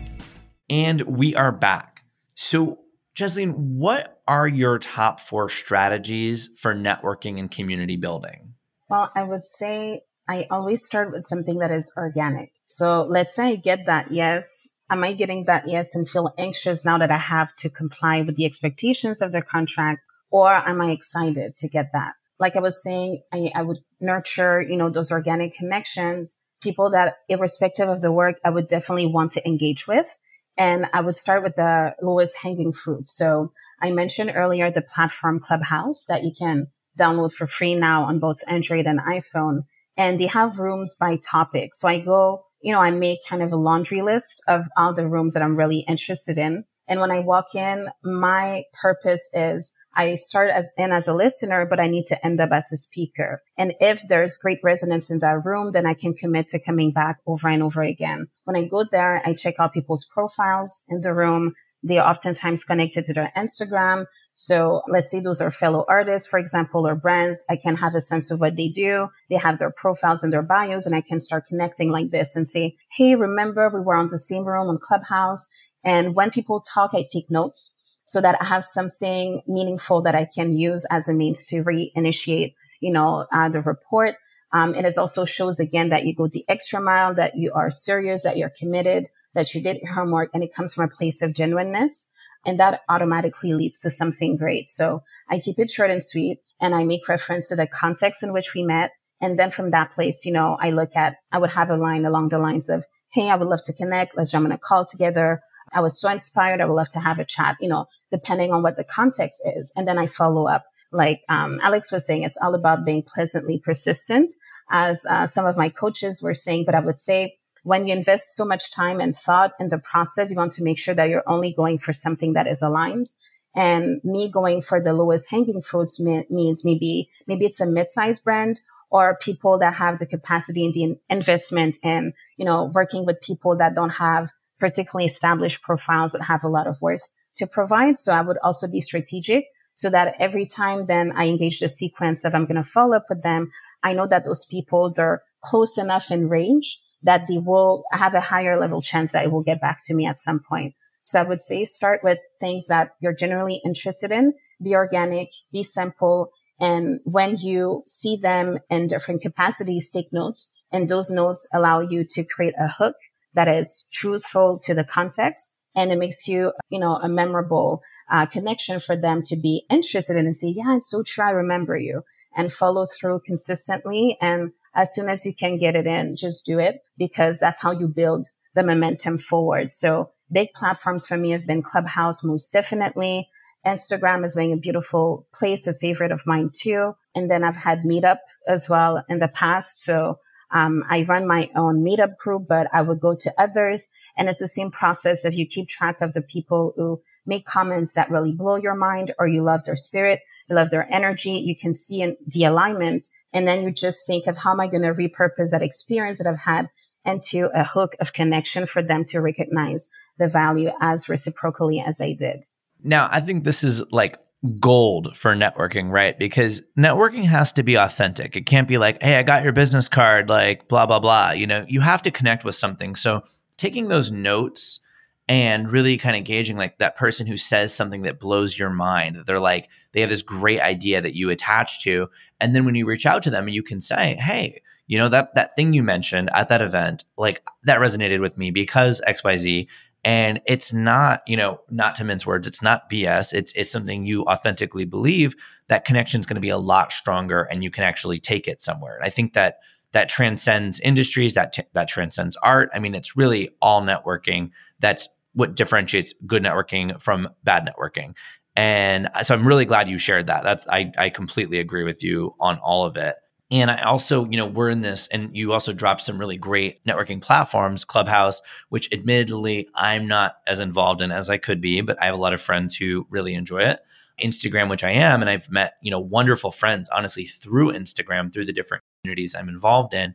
And 0.70 1.02
we 1.02 1.34
are 1.34 1.52
back. 1.52 2.00
So 2.34 2.78
Chesline, 3.16 3.54
what 3.54 4.20
are 4.28 4.46
your 4.46 4.78
top 4.78 5.20
four 5.20 5.48
strategies 5.48 6.50
for 6.58 6.74
networking 6.74 7.38
and 7.38 7.50
community 7.50 7.96
building? 7.96 8.52
Well, 8.90 9.10
I 9.14 9.22
would 9.22 9.46
say 9.46 10.02
I 10.28 10.46
always 10.50 10.84
start 10.84 11.12
with 11.12 11.24
something 11.24 11.58
that 11.58 11.70
is 11.70 11.90
organic. 11.96 12.52
So 12.66 13.06
let's 13.08 13.34
say 13.34 13.48
I 13.48 13.56
get 13.56 13.86
that 13.86 14.12
yes. 14.12 14.68
Am 14.90 15.02
I 15.02 15.14
getting 15.14 15.46
that 15.46 15.66
yes 15.66 15.94
and 15.94 16.06
feel 16.06 16.34
anxious 16.36 16.84
now 16.84 16.98
that 16.98 17.10
I 17.10 17.16
have 17.16 17.56
to 17.56 17.70
comply 17.70 18.20
with 18.20 18.36
the 18.36 18.44
expectations 18.44 19.22
of 19.22 19.32
the 19.32 19.40
contract? 19.40 20.10
Or 20.30 20.52
am 20.52 20.82
I 20.82 20.90
excited 20.90 21.56
to 21.56 21.68
get 21.68 21.92
that? 21.94 22.12
Like 22.38 22.54
I 22.54 22.60
was 22.60 22.82
saying, 22.82 23.22
I, 23.32 23.50
I 23.54 23.62
would 23.62 23.78
nurture, 23.98 24.60
you 24.60 24.76
know, 24.76 24.90
those 24.90 25.10
organic 25.10 25.54
connections, 25.54 26.36
people 26.60 26.90
that 26.90 27.14
irrespective 27.30 27.88
of 27.88 28.02
the 28.02 28.12
work, 28.12 28.36
I 28.44 28.50
would 28.50 28.68
definitely 28.68 29.06
want 29.06 29.32
to 29.32 29.48
engage 29.48 29.86
with. 29.86 30.14
And 30.58 30.86
I 30.92 31.00
would 31.00 31.16
start 31.16 31.42
with 31.42 31.56
the 31.56 31.94
lowest 32.00 32.38
hanging 32.38 32.72
fruit. 32.72 33.08
So 33.08 33.52
I 33.82 33.90
mentioned 33.90 34.32
earlier 34.34 34.70
the 34.70 34.82
platform 34.82 35.40
Clubhouse 35.40 36.04
that 36.06 36.24
you 36.24 36.32
can 36.36 36.68
download 36.98 37.32
for 37.32 37.46
free 37.46 37.74
now 37.74 38.04
on 38.04 38.18
both 38.18 38.38
Android 38.48 38.86
and 38.86 39.00
iPhone. 39.00 39.64
And 39.96 40.18
they 40.20 40.26
have 40.26 40.58
rooms 40.58 40.94
by 40.98 41.16
topic. 41.16 41.74
So 41.74 41.88
I 41.88 42.00
go, 42.00 42.44
you 42.62 42.72
know, 42.72 42.80
I 42.80 42.90
make 42.90 43.20
kind 43.28 43.42
of 43.42 43.52
a 43.52 43.56
laundry 43.56 44.02
list 44.02 44.42
of 44.48 44.66
all 44.76 44.94
the 44.94 45.08
rooms 45.08 45.34
that 45.34 45.42
I'm 45.42 45.56
really 45.56 45.84
interested 45.88 46.38
in. 46.38 46.64
And 46.88 47.00
when 47.00 47.10
I 47.10 47.20
walk 47.20 47.54
in, 47.54 47.88
my 48.04 48.64
purpose 48.80 49.28
is 49.34 49.74
I 49.94 50.14
start 50.16 50.50
as 50.50 50.70
in 50.76 50.92
as 50.92 51.08
a 51.08 51.14
listener, 51.14 51.66
but 51.66 51.80
I 51.80 51.88
need 51.88 52.06
to 52.08 52.26
end 52.26 52.40
up 52.40 52.50
as 52.52 52.70
a 52.72 52.76
speaker. 52.76 53.42
And 53.58 53.74
if 53.80 54.02
there's 54.08 54.36
great 54.36 54.60
resonance 54.62 55.10
in 55.10 55.20
that 55.20 55.44
room, 55.44 55.72
then 55.72 55.86
I 55.86 55.94
can 55.94 56.14
commit 56.14 56.48
to 56.48 56.58
coming 56.60 56.92
back 56.92 57.18
over 57.26 57.48
and 57.48 57.62
over 57.62 57.82
again. 57.82 58.28
When 58.44 58.56
I 58.56 58.64
go 58.64 58.84
there, 58.90 59.22
I 59.24 59.34
check 59.34 59.56
out 59.58 59.72
people's 59.72 60.04
profiles 60.04 60.84
in 60.88 61.00
the 61.00 61.14
room. 61.14 61.54
They 61.82 61.98
are 61.98 62.08
oftentimes 62.10 62.64
connected 62.64 63.06
to 63.06 63.14
their 63.14 63.32
Instagram. 63.36 64.06
So 64.34 64.82
let's 64.88 65.10
say 65.10 65.20
those 65.20 65.40
are 65.40 65.50
fellow 65.52 65.84
artists, 65.88 66.28
for 66.28 66.38
example, 66.38 66.86
or 66.86 66.94
brands. 66.96 67.44
I 67.50 67.56
can 67.56 67.76
have 67.76 67.94
a 67.94 68.00
sense 68.00 68.30
of 68.30 68.40
what 68.40 68.56
they 68.56 68.68
do. 68.68 69.08
They 69.30 69.36
have 69.36 69.58
their 69.58 69.70
profiles 69.70 70.22
and 70.22 70.32
their 70.32 70.42
bios 70.42 70.86
and 70.86 70.94
I 70.94 71.02
can 71.02 71.20
start 71.20 71.46
connecting 71.46 71.90
like 71.90 72.10
this 72.10 72.36
and 72.36 72.48
say, 72.48 72.76
Hey, 72.92 73.14
remember 73.14 73.70
we 73.70 73.80
were 73.80 73.96
on 73.96 74.08
the 74.08 74.18
same 74.18 74.44
room 74.44 74.68
on 74.68 74.78
Clubhouse. 74.78 75.46
And 75.86 76.16
when 76.16 76.30
people 76.30 76.60
talk, 76.60 76.90
I 76.92 77.06
take 77.10 77.30
notes 77.30 77.72
so 78.04 78.20
that 78.20 78.36
I 78.40 78.44
have 78.44 78.64
something 78.64 79.40
meaningful 79.46 80.02
that 80.02 80.16
I 80.16 80.26
can 80.26 80.52
use 80.52 80.84
as 80.90 81.08
a 81.08 81.14
means 81.14 81.46
to 81.46 81.62
reinitiate, 81.62 82.54
you 82.80 82.92
know, 82.92 83.26
uh, 83.32 83.48
the 83.48 83.62
report. 83.62 84.16
Um, 84.52 84.74
and 84.74 84.84
it 84.84 84.98
also 84.98 85.24
shows 85.24 85.60
again 85.60 85.88
that 85.90 86.04
you 86.04 86.14
go 86.14 86.26
the 86.26 86.44
extra 86.48 86.80
mile, 86.80 87.14
that 87.14 87.36
you 87.36 87.52
are 87.54 87.70
serious, 87.70 88.24
that 88.24 88.36
you're 88.36 88.52
committed, 88.58 89.08
that 89.34 89.54
you 89.54 89.62
did 89.62 89.78
your 89.78 89.92
homework, 89.92 90.30
and 90.34 90.42
it 90.42 90.54
comes 90.54 90.74
from 90.74 90.84
a 90.84 90.88
place 90.88 91.22
of 91.22 91.34
genuineness. 91.34 92.10
And 92.44 92.60
that 92.60 92.82
automatically 92.88 93.52
leads 93.54 93.80
to 93.80 93.90
something 93.90 94.36
great. 94.36 94.68
So 94.68 95.02
I 95.28 95.38
keep 95.38 95.58
it 95.58 95.70
short 95.70 95.90
and 95.90 96.02
sweet 96.02 96.38
and 96.60 96.74
I 96.74 96.84
make 96.84 97.08
reference 97.08 97.48
to 97.48 97.56
the 97.56 97.66
context 97.66 98.22
in 98.22 98.32
which 98.32 98.54
we 98.54 98.62
met. 98.62 98.92
And 99.20 99.38
then 99.38 99.50
from 99.50 99.70
that 99.70 99.92
place, 99.92 100.24
you 100.24 100.32
know, 100.32 100.56
I 100.60 100.70
look 100.70 100.94
at, 100.94 101.16
I 101.32 101.38
would 101.38 101.50
have 101.50 101.70
a 101.70 101.76
line 101.76 102.04
along 102.04 102.28
the 102.28 102.38
lines 102.38 102.68
of, 102.68 102.84
Hey, 103.12 103.30
I 103.30 103.36
would 103.36 103.48
love 103.48 103.62
to 103.64 103.72
connect. 103.72 104.16
Let's 104.16 104.30
jump 104.30 104.46
on 104.46 104.52
a 104.52 104.58
call 104.58 104.86
together. 104.86 105.40
I 105.72 105.80
was 105.80 106.00
so 106.00 106.08
inspired. 106.08 106.60
I 106.60 106.64
would 106.64 106.74
love 106.74 106.90
to 106.90 107.00
have 107.00 107.18
a 107.18 107.24
chat, 107.24 107.56
you 107.60 107.68
know, 107.68 107.86
depending 108.10 108.52
on 108.52 108.62
what 108.62 108.76
the 108.76 108.84
context 108.84 109.42
is. 109.56 109.72
And 109.76 109.86
then 109.86 109.98
I 109.98 110.06
follow 110.06 110.46
up. 110.46 110.64
Like 110.92 111.22
um, 111.28 111.58
Alex 111.62 111.90
was 111.90 112.06
saying, 112.06 112.22
it's 112.22 112.36
all 112.36 112.54
about 112.54 112.84
being 112.84 113.02
pleasantly 113.02 113.58
persistent, 113.58 114.32
as 114.70 115.04
uh, 115.04 115.26
some 115.26 115.44
of 115.44 115.56
my 115.56 115.68
coaches 115.68 116.22
were 116.22 116.34
saying. 116.34 116.64
But 116.64 116.76
I 116.76 116.80
would 116.80 116.98
say 116.98 117.36
when 117.64 117.86
you 117.86 117.92
invest 117.92 118.36
so 118.36 118.44
much 118.44 118.70
time 118.70 119.00
and 119.00 119.16
thought 119.16 119.52
in 119.58 119.68
the 119.68 119.78
process, 119.78 120.30
you 120.30 120.36
want 120.36 120.52
to 120.52 120.62
make 120.62 120.78
sure 120.78 120.94
that 120.94 121.08
you're 121.08 121.28
only 121.28 121.52
going 121.52 121.78
for 121.78 121.92
something 121.92 122.34
that 122.34 122.46
is 122.46 122.62
aligned. 122.62 123.10
And 123.56 124.00
me 124.04 124.28
going 124.28 124.62
for 124.62 124.80
the 124.80 124.92
lowest 124.92 125.30
hanging 125.30 125.62
fruits 125.62 125.98
means 125.98 126.64
maybe, 126.64 127.10
maybe 127.26 127.46
it's 127.46 127.60
a 127.60 127.66
mid-sized 127.66 128.22
brand 128.22 128.60
or 128.90 129.18
people 129.20 129.58
that 129.58 129.74
have 129.74 129.98
the 129.98 130.06
capacity 130.06 130.64
and 130.64 130.74
the 130.74 131.00
investment 131.08 131.76
in, 131.82 132.12
you 132.36 132.44
know, 132.44 132.70
working 132.72 133.04
with 133.04 133.20
people 133.20 133.56
that 133.56 133.74
don't 133.74 133.90
have 133.90 134.30
particularly 134.58 135.06
established 135.06 135.62
profiles, 135.62 136.12
but 136.12 136.22
have 136.22 136.44
a 136.44 136.48
lot 136.48 136.66
of 136.66 136.80
worth 136.80 137.10
to 137.36 137.46
provide. 137.46 137.98
So 137.98 138.12
I 138.12 138.22
would 138.22 138.38
also 138.42 138.66
be 138.66 138.80
strategic 138.80 139.44
so 139.74 139.90
that 139.90 140.14
every 140.18 140.46
time 140.46 140.86
then 140.86 141.12
I 141.12 141.26
engage 141.26 141.60
the 141.60 141.68
sequence 141.68 142.24
of 142.24 142.34
I'm 142.34 142.46
going 142.46 142.56
to 142.56 142.62
follow 142.62 142.96
up 142.96 143.06
with 143.08 143.22
them, 143.22 143.50
I 143.82 143.92
know 143.92 144.06
that 144.06 144.24
those 144.24 144.46
people, 144.46 144.90
they're 144.90 145.22
close 145.44 145.76
enough 145.76 146.10
in 146.10 146.28
range 146.28 146.80
that 147.02 147.26
they 147.28 147.38
will 147.38 147.84
have 147.92 148.14
a 148.14 148.20
higher 148.20 148.58
level 148.58 148.82
chance 148.82 149.12
that 149.12 149.24
it 149.24 149.32
will 149.32 149.42
get 149.42 149.60
back 149.60 149.82
to 149.84 149.94
me 149.94 150.06
at 150.06 150.18
some 150.18 150.40
point. 150.40 150.74
So 151.02 151.20
I 151.20 151.24
would 151.24 151.40
say 151.40 151.64
start 151.64 152.00
with 152.02 152.18
things 152.40 152.66
that 152.66 152.92
you're 153.00 153.14
generally 153.14 153.60
interested 153.64 154.10
in, 154.10 154.32
be 154.62 154.74
organic, 154.74 155.28
be 155.52 155.62
simple. 155.62 156.30
And 156.58 157.00
when 157.04 157.36
you 157.36 157.84
see 157.86 158.16
them 158.16 158.58
in 158.70 158.88
different 158.88 159.22
capacities, 159.22 159.90
take 159.90 160.12
notes 160.12 160.50
and 160.72 160.88
those 160.88 161.10
notes 161.10 161.46
allow 161.52 161.80
you 161.80 162.04
to 162.10 162.24
create 162.24 162.54
a 162.58 162.66
hook 162.66 162.96
that 163.36 163.48
is 163.48 163.86
truthful 163.92 164.58
to 164.64 164.74
the 164.74 164.84
context. 164.84 165.52
And 165.76 165.92
it 165.92 165.98
makes 165.98 166.26
you, 166.26 166.52
you 166.70 166.80
know, 166.80 166.96
a 166.96 167.08
memorable 167.08 167.82
uh, 168.10 168.26
connection 168.26 168.80
for 168.80 168.96
them 168.96 169.22
to 169.26 169.36
be 169.36 169.66
interested 169.70 170.16
in 170.16 170.24
and 170.24 170.34
say, 170.34 170.48
yeah, 170.48 170.74
it's 170.74 170.90
so 170.90 171.02
true. 171.06 171.24
I 171.24 171.30
remember 171.30 171.76
you 171.76 172.02
and 172.34 172.52
follow 172.52 172.86
through 172.86 173.20
consistently. 173.26 174.16
And 174.20 174.52
as 174.74 174.94
soon 174.94 175.08
as 175.10 175.26
you 175.26 175.34
can 175.34 175.58
get 175.58 175.76
it 175.76 175.86
in, 175.86 176.16
just 176.16 176.46
do 176.46 176.58
it 176.58 176.80
because 176.96 177.38
that's 177.38 177.60
how 177.60 177.72
you 177.72 177.88
build 177.88 178.28
the 178.54 178.62
momentum 178.62 179.18
forward. 179.18 179.72
So 179.72 180.10
big 180.32 180.48
platforms 180.54 181.06
for 181.06 181.18
me 181.18 181.32
have 181.32 181.46
been 181.46 181.62
Clubhouse 181.62 182.24
most 182.24 182.52
definitely. 182.52 183.28
Instagram 183.66 184.22
has 184.22 184.34
been 184.34 184.52
a 184.52 184.56
beautiful 184.56 185.26
place, 185.34 185.66
a 185.66 185.74
favorite 185.74 186.12
of 186.12 186.26
mine 186.26 186.50
too. 186.54 186.94
And 187.14 187.30
then 187.30 187.44
I've 187.44 187.56
had 187.56 187.82
Meetup 187.82 188.18
as 188.48 188.68
well 188.68 189.04
in 189.08 189.18
the 189.18 189.28
past. 189.28 189.82
So 189.84 190.20
um, 190.50 190.84
I 190.88 191.02
run 191.02 191.26
my 191.26 191.50
own 191.56 191.84
Meetup 191.84 192.16
group, 192.18 192.46
but 192.48 192.68
I 192.72 192.82
would 192.82 193.00
go 193.00 193.14
to 193.14 193.34
others. 193.38 193.88
And 194.16 194.28
it's 194.28 194.38
the 194.38 194.48
same 194.48 194.70
process 194.70 195.24
if 195.24 195.34
you 195.34 195.46
keep 195.46 195.68
track 195.68 196.00
of 196.00 196.12
the 196.12 196.22
people 196.22 196.72
who 196.76 197.02
make 197.26 197.44
comments 197.44 197.94
that 197.94 198.10
really 198.10 198.32
blow 198.32 198.56
your 198.56 198.74
mind 198.74 199.12
or 199.18 199.26
you 199.26 199.42
love 199.42 199.64
their 199.64 199.76
spirit, 199.76 200.20
you 200.48 200.56
love 200.56 200.70
their 200.70 200.92
energy. 200.92 201.32
You 201.32 201.56
can 201.56 201.74
see 201.74 202.00
in 202.00 202.16
the 202.26 202.44
alignment 202.44 203.08
and 203.32 203.46
then 203.46 203.62
you 203.62 203.72
just 203.72 204.06
think 204.06 204.26
of 204.26 204.36
how 204.36 204.52
am 204.52 204.60
I 204.60 204.68
going 204.68 204.82
to 204.82 204.94
repurpose 204.94 205.50
that 205.50 205.62
experience 205.62 206.18
that 206.18 206.26
I've 206.26 206.38
had 206.38 206.70
into 207.04 207.48
a 207.54 207.64
hook 207.64 207.96
of 208.00 208.12
connection 208.12 208.66
for 208.66 208.82
them 208.82 209.04
to 209.06 209.20
recognize 209.20 209.88
the 210.18 210.28
value 210.28 210.70
as 210.80 211.08
reciprocally 211.08 211.82
as 211.86 212.00
I 212.00 212.14
did. 212.14 212.44
Now, 212.82 213.08
I 213.10 213.20
think 213.20 213.44
this 213.44 213.62
is 213.62 213.82
like 213.90 214.18
gold 214.60 215.16
for 215.16 215.34
networking, 215.34 215.90
right? 215.90 216.18
Because 216.18 216.62
networking 216.78 217.24
has 217.24 217.52
to 217.54 217.62
be 217.62 217.76
authentic. 217.76 218.36
It 218.36 218.46
can't 218.46 218.68
be 218.68 218.78
like, 218.78 219.02
hey, 219.02 219.18
I 219.18 219.22
got 219.22 219.42
your 219.42 219.52
business 219.52 219.88
card, 219.88 220.28
like 220.28 220.68
blah, 220.68 220.86
blah, 220.86 221.00
blah. 221.00 221.30
You 221.30 221.46
know, 221.46 221.64
you 221.68 221.80
have 221.80 222.02
to 222.02 222.10
connect 222.10 222.44
with 222.44 222.54
something. 222.54 222.94
So 222.94 223.22
taking 223.56 223.88
those 223.88 224.10
notes 224.10 224.80
and 225.28 225.70
really 225.70 225.96
kind 225.96 226.16
of 226.16 226.24
gauging 226.24 226.56
like 226.56 226.78
that 226.78 226.96
person 226.96 227.26
who 227.26 227.36
says 227.36 227.74
something 227.74 228.02
that 228.02 228.20
blows 228.20 228.58
your 228.58 228.70
mind 228.70 229.16
that 229.16 229.26
they're 229.26 229.40
like 229.40 229.68
they 229.92 230.00
have 230.00 230.10
this 230.10 230.22
great 230.22 230.60
idea 230.60 231.00
that 231.00 231.14
you 231.14 231.30
attach 231.30 231.82
to 231.82 232.08
and 232.40 232.54
then 232.54 232.64
when 232.64 232.74
you 232.74 232.86
reach 232.86 233.06
out 233.06 233.22
to 233.22 233.30
them 233.30 233.48
you 233.48 233.62
can 233.62 233.80
say 233.80 234.14
hey 234.16 234.60
you 234.86 234.98
know 234.98 235.08
that 235.08 235.34
that 235.34 235.56
thing 235.56 235.72
you 235.72 235.82
mentioned 235.82 236.30
at 236.32 236.48
that 236.48 236.62
event 236.62 237.04
like 237.16 237.42
that 237.64 237.80
resonated 237.80 238.20
with 238.20 238.38
me 238.38 238.50
because 238.50 239.00
xyz 239.08 239.66
and 240.06 240.40
it's 240.46 240.72
not 240.72 241.20
you 241.26 241.36
know 241.36 241.60
not 241.68 241.94
to 241.94 242.04
mince 242.04 242.24
words 242.24 242.46
it's 242.46 242.62
not 242.62 242.88
bs 242.88 243.34
it's 243.34 243.52
it's 243.52 243.70
something 243.70 244.06
you 244.06 244.24
authentically 244.24 244.86
believe 244.86 245.34
that 245.68 245.84
connection 245.84 246.18
is 246.20 246.24
going 246.26 246.36
to 246.36 246.40
be 246.40 246.48
a 246.48 246.56
lot 246.56 246.92
stronger 246.92 247.42
and 247.42 247.62
you 247.62 247.70
can 247.70 247.84
actually 247.84 248.18
take 248.18 248.48
it 248.48 248.62
somewhere 248.62 248.96
and 248.96 249.04
i 249.04 249.10
think 249.10 249.34
that 249.34 249.58
that 249.92 250.08
transcends 250.08 250.80
industries 250.80 251.34
that 251.34 251.52
t- 251.52 251.62
that 251.74 251.88
transcends 251.88 252.36
art 252.42 252.70
i 252.72 252.78
mean 252.78 252.94
it's 252.94 253.16
really 253.16 253.50
all 253.60 253.82
networking 253.82 254.50
that's 254.80 255.08
what 255.36 255.54
differentiates 255.54 256.14
good 256.26 256.42
networking 256.42 257.00
from 257.00 257.28
bad 257.44 257.68
networking. 257.68 258.16
And 258.56 259.10
uh, 259.14 259.22
so 259.22 259.34
I'm 259.34 259.46
really 259.46 259.66
glad 259.66 259.86
you 259.86 259.98
shared 259.98 260.28
that. 260.28 260.42
That's 260.42 260.66
I, 260.66 260.90
I 260.96 261.10
completely 261.10 261.58
agree 261.58 261.84
with 261.84 262.02
you 262.02 262.34
on 262.40 262.58
all 262.58 262.86
of 262.86 262.96
it. 262.96 263.16
And 263.50 263.70
I 263.70 263.82
also, 263.82 264.24
you 264.24 264.36
know, 264.36 264.46
we're 264.46 264.70
in 264.70 264.80
this, 264.80 265.06
and 265.08 265.36
you 265.36 265.52
also 265.52 265.72
dropped 265.72 266.02
some 266.02 266.18
really 266.18 266.36
great 266.36 266.84
networking 266.84 267.22
platforms, 267.22 267.84
Clubhouse, 267.84 268.42
which 268.70 268.92
admittedly 268.92 269.68
I'm 269.74 270.08
not 270.08 270.36
as 270.46 270.58
involved 270.58 271.00
in 271.00 271.12
as 271.12 271.30
I 271.30 271.38
could 271.38 271.60
be, 271.60 271.80
but 271.80 272.00
I 272.02 272.06
have 272.06 272.14
a 272.14 272.18
lot 272.18 272.34
of 272.34 272.42
friends 272.42 272.74
who 272.74 273.06
really 273.08 273.34
enjoy 273.34 273.60
it. 273.62 273.80
Instagram, 274.20 274.70
which 274.70 274.82
I 274.82 274.90
am, 274.90 275.20
and 275.20 275.30
I've 275.30 275.50
met, 275.50 275.74
you 275.82 275.90
know, 275.90 276.00
wonderful 276.00 276.50
friends, 276.50 276.88
honestly, 276.88 277.26
through 277.26 277.72
Instagram, 277.72 278.32
through 278.32 278.46
the 278.46 278.52
different 278.52 278.82
communities 279.02 279.34
I'm 279.34 279.48
involved 279.48 279.94
in. 279.94 280.14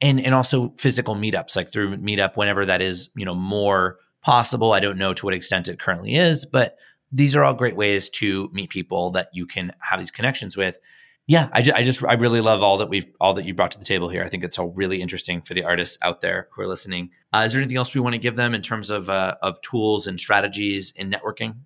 And 0.00 0.20
and 0.20 0.34
also 0.34 0.74
physical 0.76 1.16
meetups, 1.16 1.56
like 1.56 1.72
through 1.72 1.96
Meetup, 1.96 2.36
whenever 2.36 2.66
that 2.66 2.82
is, 2.82 3.08
you 3.16 3.24
know, 3.24 3.34
more 3.34 3.98
possible. 4.20 4.72
I 4.72 4.80
don't 4.80 4.98
know 4.98 5.14
to 5.14 5.24
what 5.24 5.34
extent 5.34 5.66
it 5.66 5.78
currently 5.78 6.14
is, 6.14 6.44
but 6.44 6.76
these 7.10 7.34
are 7.34 7.42
all 7.42 7.54
great 7.54 7.74
ways 7.74 8.10
to 8.10 8.50
meet 8.52 8.70
people 8.70 9.10
that 9.12 9.30
you 9.32 9.46
can 9.46 9.72
have 9.80 9.98
these 9.98 10.10
connections 10.10 10.56
with. 10.56 10.78
Yeah, 11.28 11.50
I, 11.52 11.60
ju- 11.60 11.74
I 11.74 11.82
just 11.82 12.02
I 12.02 12.14
really 12.14 12.40
love 12.40 12.62
all 12.62 12.78
that 12.78 12.88
we've 12.88 13.06
all 13.20 13.34
that 13.34 13.44
you 13.44 13.52
brought 13.52 13.70
to 13.72 13.78
the 13.78 13.84
table 13.84 14.08
here. 14.08 14.24
I 14.24 14.30
think 14.30 14.44
it's 14.44 14.58
all 14.58 14.70
really 14.70 15.02
interesting 15.02 15.42
for 15.42 15.52
the 15.52 15.62
artists 15.62 15.98
out 16.00 16.22
there 16.22 16.48
who 16.52 16.62
are 16.62 16.66
listening. 16.66 17.10
Uh, 17.34 17.42
is 17.44 17.52
there 17.52 17.60
anything 17.60 17.76
else 17.76 17.94
we 17.94 18.00
want 18.00 18.14
to 18.14 18.18
give 18.18 18.34
them 18.34 18.54
in 18.54 18.62
terms 18.62 18.88
of 18.88 19.10
uh, 19.10 19.36
of 19.42 19.60
tools 19.60 20.06
and 20.06 20.18
strategies 20.18 20.90
in 20.96 21.10
networking? 21.10 21.56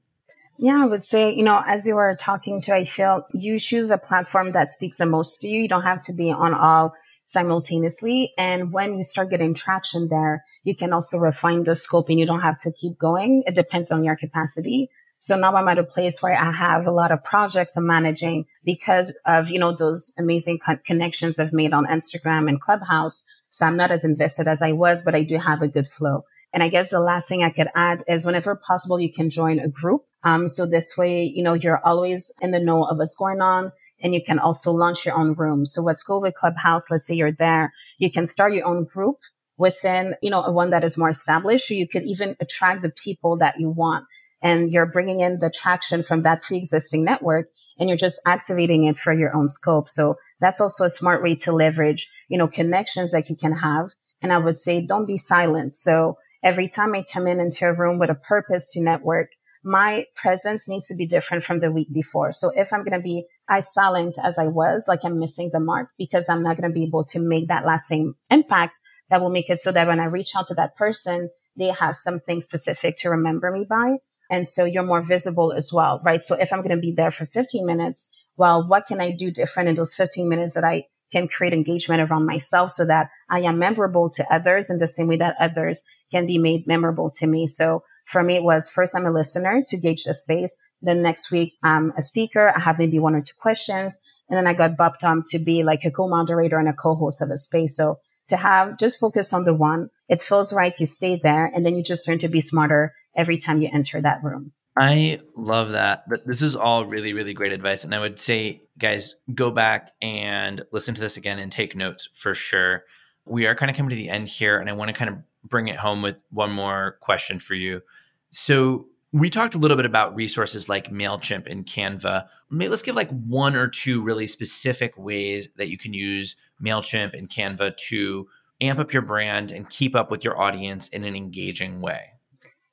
Yeah, 0.59 0.83
I 0.83 0.87
would 0.87 1.05
say, 1.05 1.33
you 1.33 1.44
know, 1.44 1.62
as 1.64 1.87
you 1.87 1.94
were 1.94 2.16
talking 2.18 2.61
to, 2.62 2.75
I 2.75 2.85
feel 2.85 3.25
you 3.33 3.59
choose 3.61 3.92
a 3.92 3.98
platform 3.98 4.51
that 4.53 4.68
speaks 4.68 4.98
the 4.98 5.07
most 5.07 5.40
to 5.40 5.48
you. 5.48 5.62
You 5.62 5.68
don't 5.68 5.83
have 5.83 6.03
to 6.03 6.12
be 6.12 6.31
on 6.31 6.55
all 6.55 6.92
simultaneously. 7.27 8.33
And 8.37 8.72
when 8.72 8.96
you 8.96 9.05
start 9.05 9.31
getting 9.31 9.55
traction 9.55 10.09
there, 10.09 10.44
you 10.64 10.75
can 10.75 10.92
also 10.92 11.18
refine 11.18 11.64
the 11.64 11.75
scope 11.75 12.09
and 12.09 12.18
you 12.18 12.27
don't 12.27 12.42
have 12.42 12.59
to 12.59 12.72
keep 12.72 12.98
going. 12.98 13.42
It 13.46 13.55
depends 13.55 13.90
on 13.90 14.05
your 14.05 14.16
capacity. 14.16 14.90
So 15.22 15.37
now 15.37 15.54
I'm 15.54 15.68
at 15.68 15.78
a 15.78 15.85
place 15.85 16.20
where 16.20 16.37
I 16.37 16.50
have 16.50 16.85
a 16.85 16.90
lot 16.90 17.12
of 17.12 17.22
projects 17.22 17.76
I'm 17.76 17.87
managing 17.87 18.44
because 18.64 19.16
of, 19.24 19.50
you 19.50 19.58
know, 19.61 19.72
those 19.72 20.12
amazing 20.18 20.58
connections 20.85 21.38
I've 21.38 21.52
made 21.52 21.72
on 21.72 21.87
Instagram 21.87 22.48
and 22.48 22.61
Clubhouse. 22.61 23.22
So 23.48 23.64
I'm 23.64 23.76
not 23.76 23.92
as 23.92 24.02
invested 24.02 24.48
as 24.48 24.62
I 24.62 24.72
was, 24.72 25.00
but 25.00 25.14
I 25.14 25.22
do 25.22 25.38
have 25.38 25.62
a 25.62 25.68
good 25.68 25.87
flow. 25.87 26.24
And 26.52 26.61
I 26.61 26.68
guess 26.68 26.90
the 26.90 26.98
last 26.98 27.28
thing 27.28 27.44
I 27.44 27.50
could 27.50 27.68
add 27.76 28.02
is 28.08 28.24
whenever 28.26 28.56
possible, 28.56 28.98
you 28.98 29.12
can 29.12 29.30
join 29.30 29.61
a 29.61 29.68
group. 29.68 30.02
Um, 30.24 30.48
so 30.48 30.66
this 30.66 30.96
way, 30.96 31.22
you 31.22 31.44
know, 31.44 31.54
you're 31.54 31.80
always 31.87 32.32
in 32.40 32.50
the 32.50 32.58
know 32.58 32.82
of 32.82 32.98
what's 32.98 33.14
going 33.14 33.40
on 33.40 33.70
and 34.02 34.14
you 34.14 34.24
can 34.26 34.40
also 34.40 34.72
launch 34.72 35.06
your 35.06 35.16
own 35.16 35.35
room. 35.35 35.66
So 35.66 35.82
what's 35.82 36.02
cool 36.02 36.20
with 36.20 36.35
Clubhouse, 36.35 36.90
let's 36.90 37.06
say 37.06 37.14
you're 37.14 37.30
there, 37.30 37.72
you 37.98 38.11
can 38.11 38.26
start 38.26 38.54
your 38.54 38.66
own 38.66 38.87
group 38.87 39.18
within, 39.56 40.16
you 40.20 40.30
know, 40.30 40.42
one 40.50 40.70
that 40.70 40.82
is 40.82 40.98
more 40.98 41.11
established. 41.11 41.68
So 41.68 41.74
you 41.74 41.87
could 41.87 42.02
even 42.02 42.35
attract 42.40 42.82
the 42.82 42.90
people 42.90 43.37
that 43.37 43.61
you 43.61 43.70
want 43.70 44.04
and 44.42 44.70
you're 44.70 44.87
bringing 44.87 45.20
in 45.20 45.38
the 45.38 45.50
traction 45.50 46.02
from 46.02 46.22
that 46.22 46.42
pre-existing 46.42 47.05
network 47.05 47.48
and 47.78 47.88
you're 47.88 47.98
just 47.98 48.20
activating 48.26 48.85
it 48.85 48.96
for 48.96 49.12
your 49.12 49.35
own 49.35 49.48
scope. 49.48 49.88
So 49.88 50.16
that's 50.40 50.61
also 50.61 50.85
a 50.85 50.90
smart 50.90 51.22
way 51.22 51.35
to 51.37 51.52
leverage, 51.52 52.11
you 52.28 52.37
know, 52.37 52.48
connections 52.48 53.12
that 53.12 53.31
you 53.31 53.37
can 53.37 53.52
have. 53.52 53.90
And 54.20 54.33
I 54.33 54.38
would 54.38 54.59
say 54.59 54.85
don't 54.85 55.07
be 55.07 55.16
silent. 55.16 55.76
So 55.76 56.16
every 56.42 56.68
time 56.68 56.94
I 56.94 57.05
come 57.11 57.26
in 57.26 57.40
into 57.40 57.66
a 57.66 57.72
room 57.72 57.98
with 57.98 58.11
a 58.11 58.14
purpose 58.14 58.70
to 58.72 58.83
network, 58.83 59.31
my 59.64 60.07
presence 60.16 60.68
needs 60.68 60.88
to 60.88 60.96
be 60.96 61.07
different 61.07 61.44
from 61.44 61.61
the 61.61 61.70
week 61.70 61.92
before. 61.92 62.33
So 62.33 62.50
if 62.57 62.72
I'm 62.72 62.85
going 62.85 62.98
to 62.98 63.02
be 63.02 63.24
as 63.48 63.72
silent 63.72 64.16
as 64.22 64.38
I 64.38 64.48
was, 64.48 64.87
like 64.88 65.00
I'm 65.05 65.20
missing 65.20 65.50
the 65.52 65.61
mark 65.61 65.90
because 65.96 66.28
I'm 66.28 66.42
not 66.42 66.57
going 66.57 66.68
to 66.68 66.74
be 66.74 66.85
able 66.85 67.05
to 67.07 67.20
make 67.20 67.48
that 67.48 67.64
lasting 67.64 68.14
impact 68.31 68.81
that 69.11 69.20
will 69.20 69.31
make 69.31 69.50
it 69.50 69.61
so 69.61 69.70
that 69.70 69.87
when 69.87 70.00
I 70.00 70.07
reach 70.07 70.35
out 70.35 70.48
to 70.48 70.55
that 70.55 70.74
person, 70.74 71.31
they 71.57 71.68
have 71.68 71.94
something 71.94 72.40
specific 72.40 72.96
to 72.98 73.11
remember 73.11 73.52
me 73.52 73.66
by. 73.68 73.98
And 74.32 74.48
so 74.48 74.64
you're 74.64 74.82
more 74.82 75.02
visible 75.02 75.52
as 75.52 75.74
well, 75.74 76.00
right? 76.02 76.24
So 76.24 76.34
if 76.36 76.54
I'm 76.54 76.60
going 76.60 76.74
to 76.74 76.78
be 76.78 76.90
there 76.90 77.10
for 77.10 77.26
15 77.26 77.66
minutes, 77.66 78.08
well, 78.38 78.66
what 78.66 78.86
can 78.86 78.98
I 78.98 79.10
do 79.10 79.30
different 79.30 79.68
in 79.68 79.74
those 79.74 79.94
15 79.94 80.26
minutes 80.26 80.54
that 80.54 80.64
I 80.64 80.84
can 81.12 81.28
create 81.28 81.52
engagement 81.52 82.00
around 82.00 82.24
myself 82.24 82.72
so 82.72 82.86
that 82.86 83.10
I 83.28 83.40
am 83.40 83.58
memorable 83.58 84.08
to 84.08 84.24
others 84.32 84.70
in 84.70 84.78
the 84.78 84.88
same 84.88 85.06
way 85.06 85.18
that 85.18 85.36
others 85.38 85.82
can 86.10 86.26
be 86.26 86.38
made 86.38 86.66
memorable 86.66 87.10
to 87.16 87.26
me. 87.26 87.46
So 87.46 87.82
for 88.06 88.22
me, 88.22 88.36
it 88.36 88.42
was 88.42 88.70
first 88.70 88.96
I'm 88.96 89.04
a 89.04 89.10
listener 89.10 89.62
to 89.68 89.76
gauge 89.76 90.04
the 90.04 90.14
space. 90.14 90.56
Then 90.80 91.02
next 91.02 91.30
week, 91.30 91.52
I'm 91.62 91.92
a 91.98 92.00
speaker. 92.00 92.54
I 92.56 92.60
have 92.60 92.78
maybe 92.78 92.98
one 92.98 93.14
or 93.14 93.20
two 93.20 93.34
questions. 93.38 93.98
And 94.30 94.38
then 94.38 94.46
I 94.46 94.54
got 94.54 94.78
bumped 94.78 95.04
on 95.04 95.24
to 95.28 95.38
be 95.38 95.62
like 95.62 95.84
a 95.84 95.90
co-moderator 95.90 96.58
and 96.58 96.70
a 96.70 96.72
co-host 96.72 97.20
of 97.20 97.28
a 97.28 97.36
space. 97.36 97.76
So 97.76 97.98
to 98.28 98.38
have 98.38 98.78
just 98.78 98.98
focus 98.98 99.34
on 99.34 99.44
the 99.44 99.52
one, 99.52 99.90
it 100.08 100.22
feels 100.22 100.54
right. 100.54 100.80
You 100.80 100.86
stay 100.86 101.20
there 101.22 101.44
and 101.54 101.66
then 101.66 101.76
you 101.76 101.82
just 101.82 102.08
learn 102.08 102.18
to 102.20 102.28
be 102.28 102.40
smarter 102.40 102.94
every 103.16 103.38
time 103.38 103.61
you 103.61 103.68
enter 103.72 104.01
that 104.01 104.22
room. 104.22 104.53
I 104.77 105.20
love 105.37 105.72
that. 105.72 106.05
This 106.25 106.40
is 106.40 106.57
all 106.57 106.87
really, 106.87 107.12
really 107.12 107.35
great 107.35 107.53
advice. 107.53 107.85
And 107.85 107.94
I 107.94 108.01
would 108.01 108.18
say, 108.18 108.62
guys, 108.79 109.16
go 109.35 109.51
back 109.51 109.92
and 110.01 110.64
listen 110.72 110.94
to 110.94 111.01
this 111.01 111.18
again 111.18 111.38
and 111.38 111.53
take 111.53 111.77
notes 111.77 112.09
for 112.14 112.35
sure. 112.35 112.85
We 113.27 113.46
are 113.46 113.55
kind 113.55 113.70
of 113.70 113.77
coming 113.77 113.90
to 113.90 113.96
the 113.96 114.09
end 114.09 114.29
here, 114.29 114.59
and 114.59 114.70
I 114.70 114.72
want 114.72 114.88
to 114.88 114.94
kind 114.94 115.11
of 115.11 115.18
bring 115.44 115.68
it 115.68 115.77
home 115.77 116.03
with 116.03 116.16
one 116.31 116.51
more 116.51 116.96
question 117.01 117.38
for 117.38 117.55
you. 117.55 117.83
So, 118.31 118.87
we 119.12 119.29
talked 119.29 119.55
a 119.55 119.59
little 119.59 119.77
bit 119.77 119.85
about 119.85 120.16
resources 120.16 120.70
like 120.70 120.90
MailChimp 120.90 121.46
and 121.46 121.66
Canva. 121.66 122.29
Let's 122.51 122.81
give 122.81 122.96
like 122.96 123.11
one 123.11 123.55
or 123.55 123.68
two 123.68 124.01
really 124.01 124.27
specific 124.27 124.96
ways 124.96 125.51
that 125.57 125.68
you 125.68 125.77
can 125.77 125.92
use 125.92 126.35
MailChimp 126.64 127.16
and 127.16 127.29
Canva 127.29 127.77
to 127.88 128.27
amp 128.62 128.79
up 128.79 128.92
your 128.92 129.03
brand 129.03 129.53
and 129.53 129.68
keep 129.68 129.94
up 129.94 130.11
with 130.11 130.25
your 130.25 130.40
audience 130.40 130.88
in 130.88 131.05
an 131.05 131.14
engaging 131.14 131.83
way. 131.83 132.12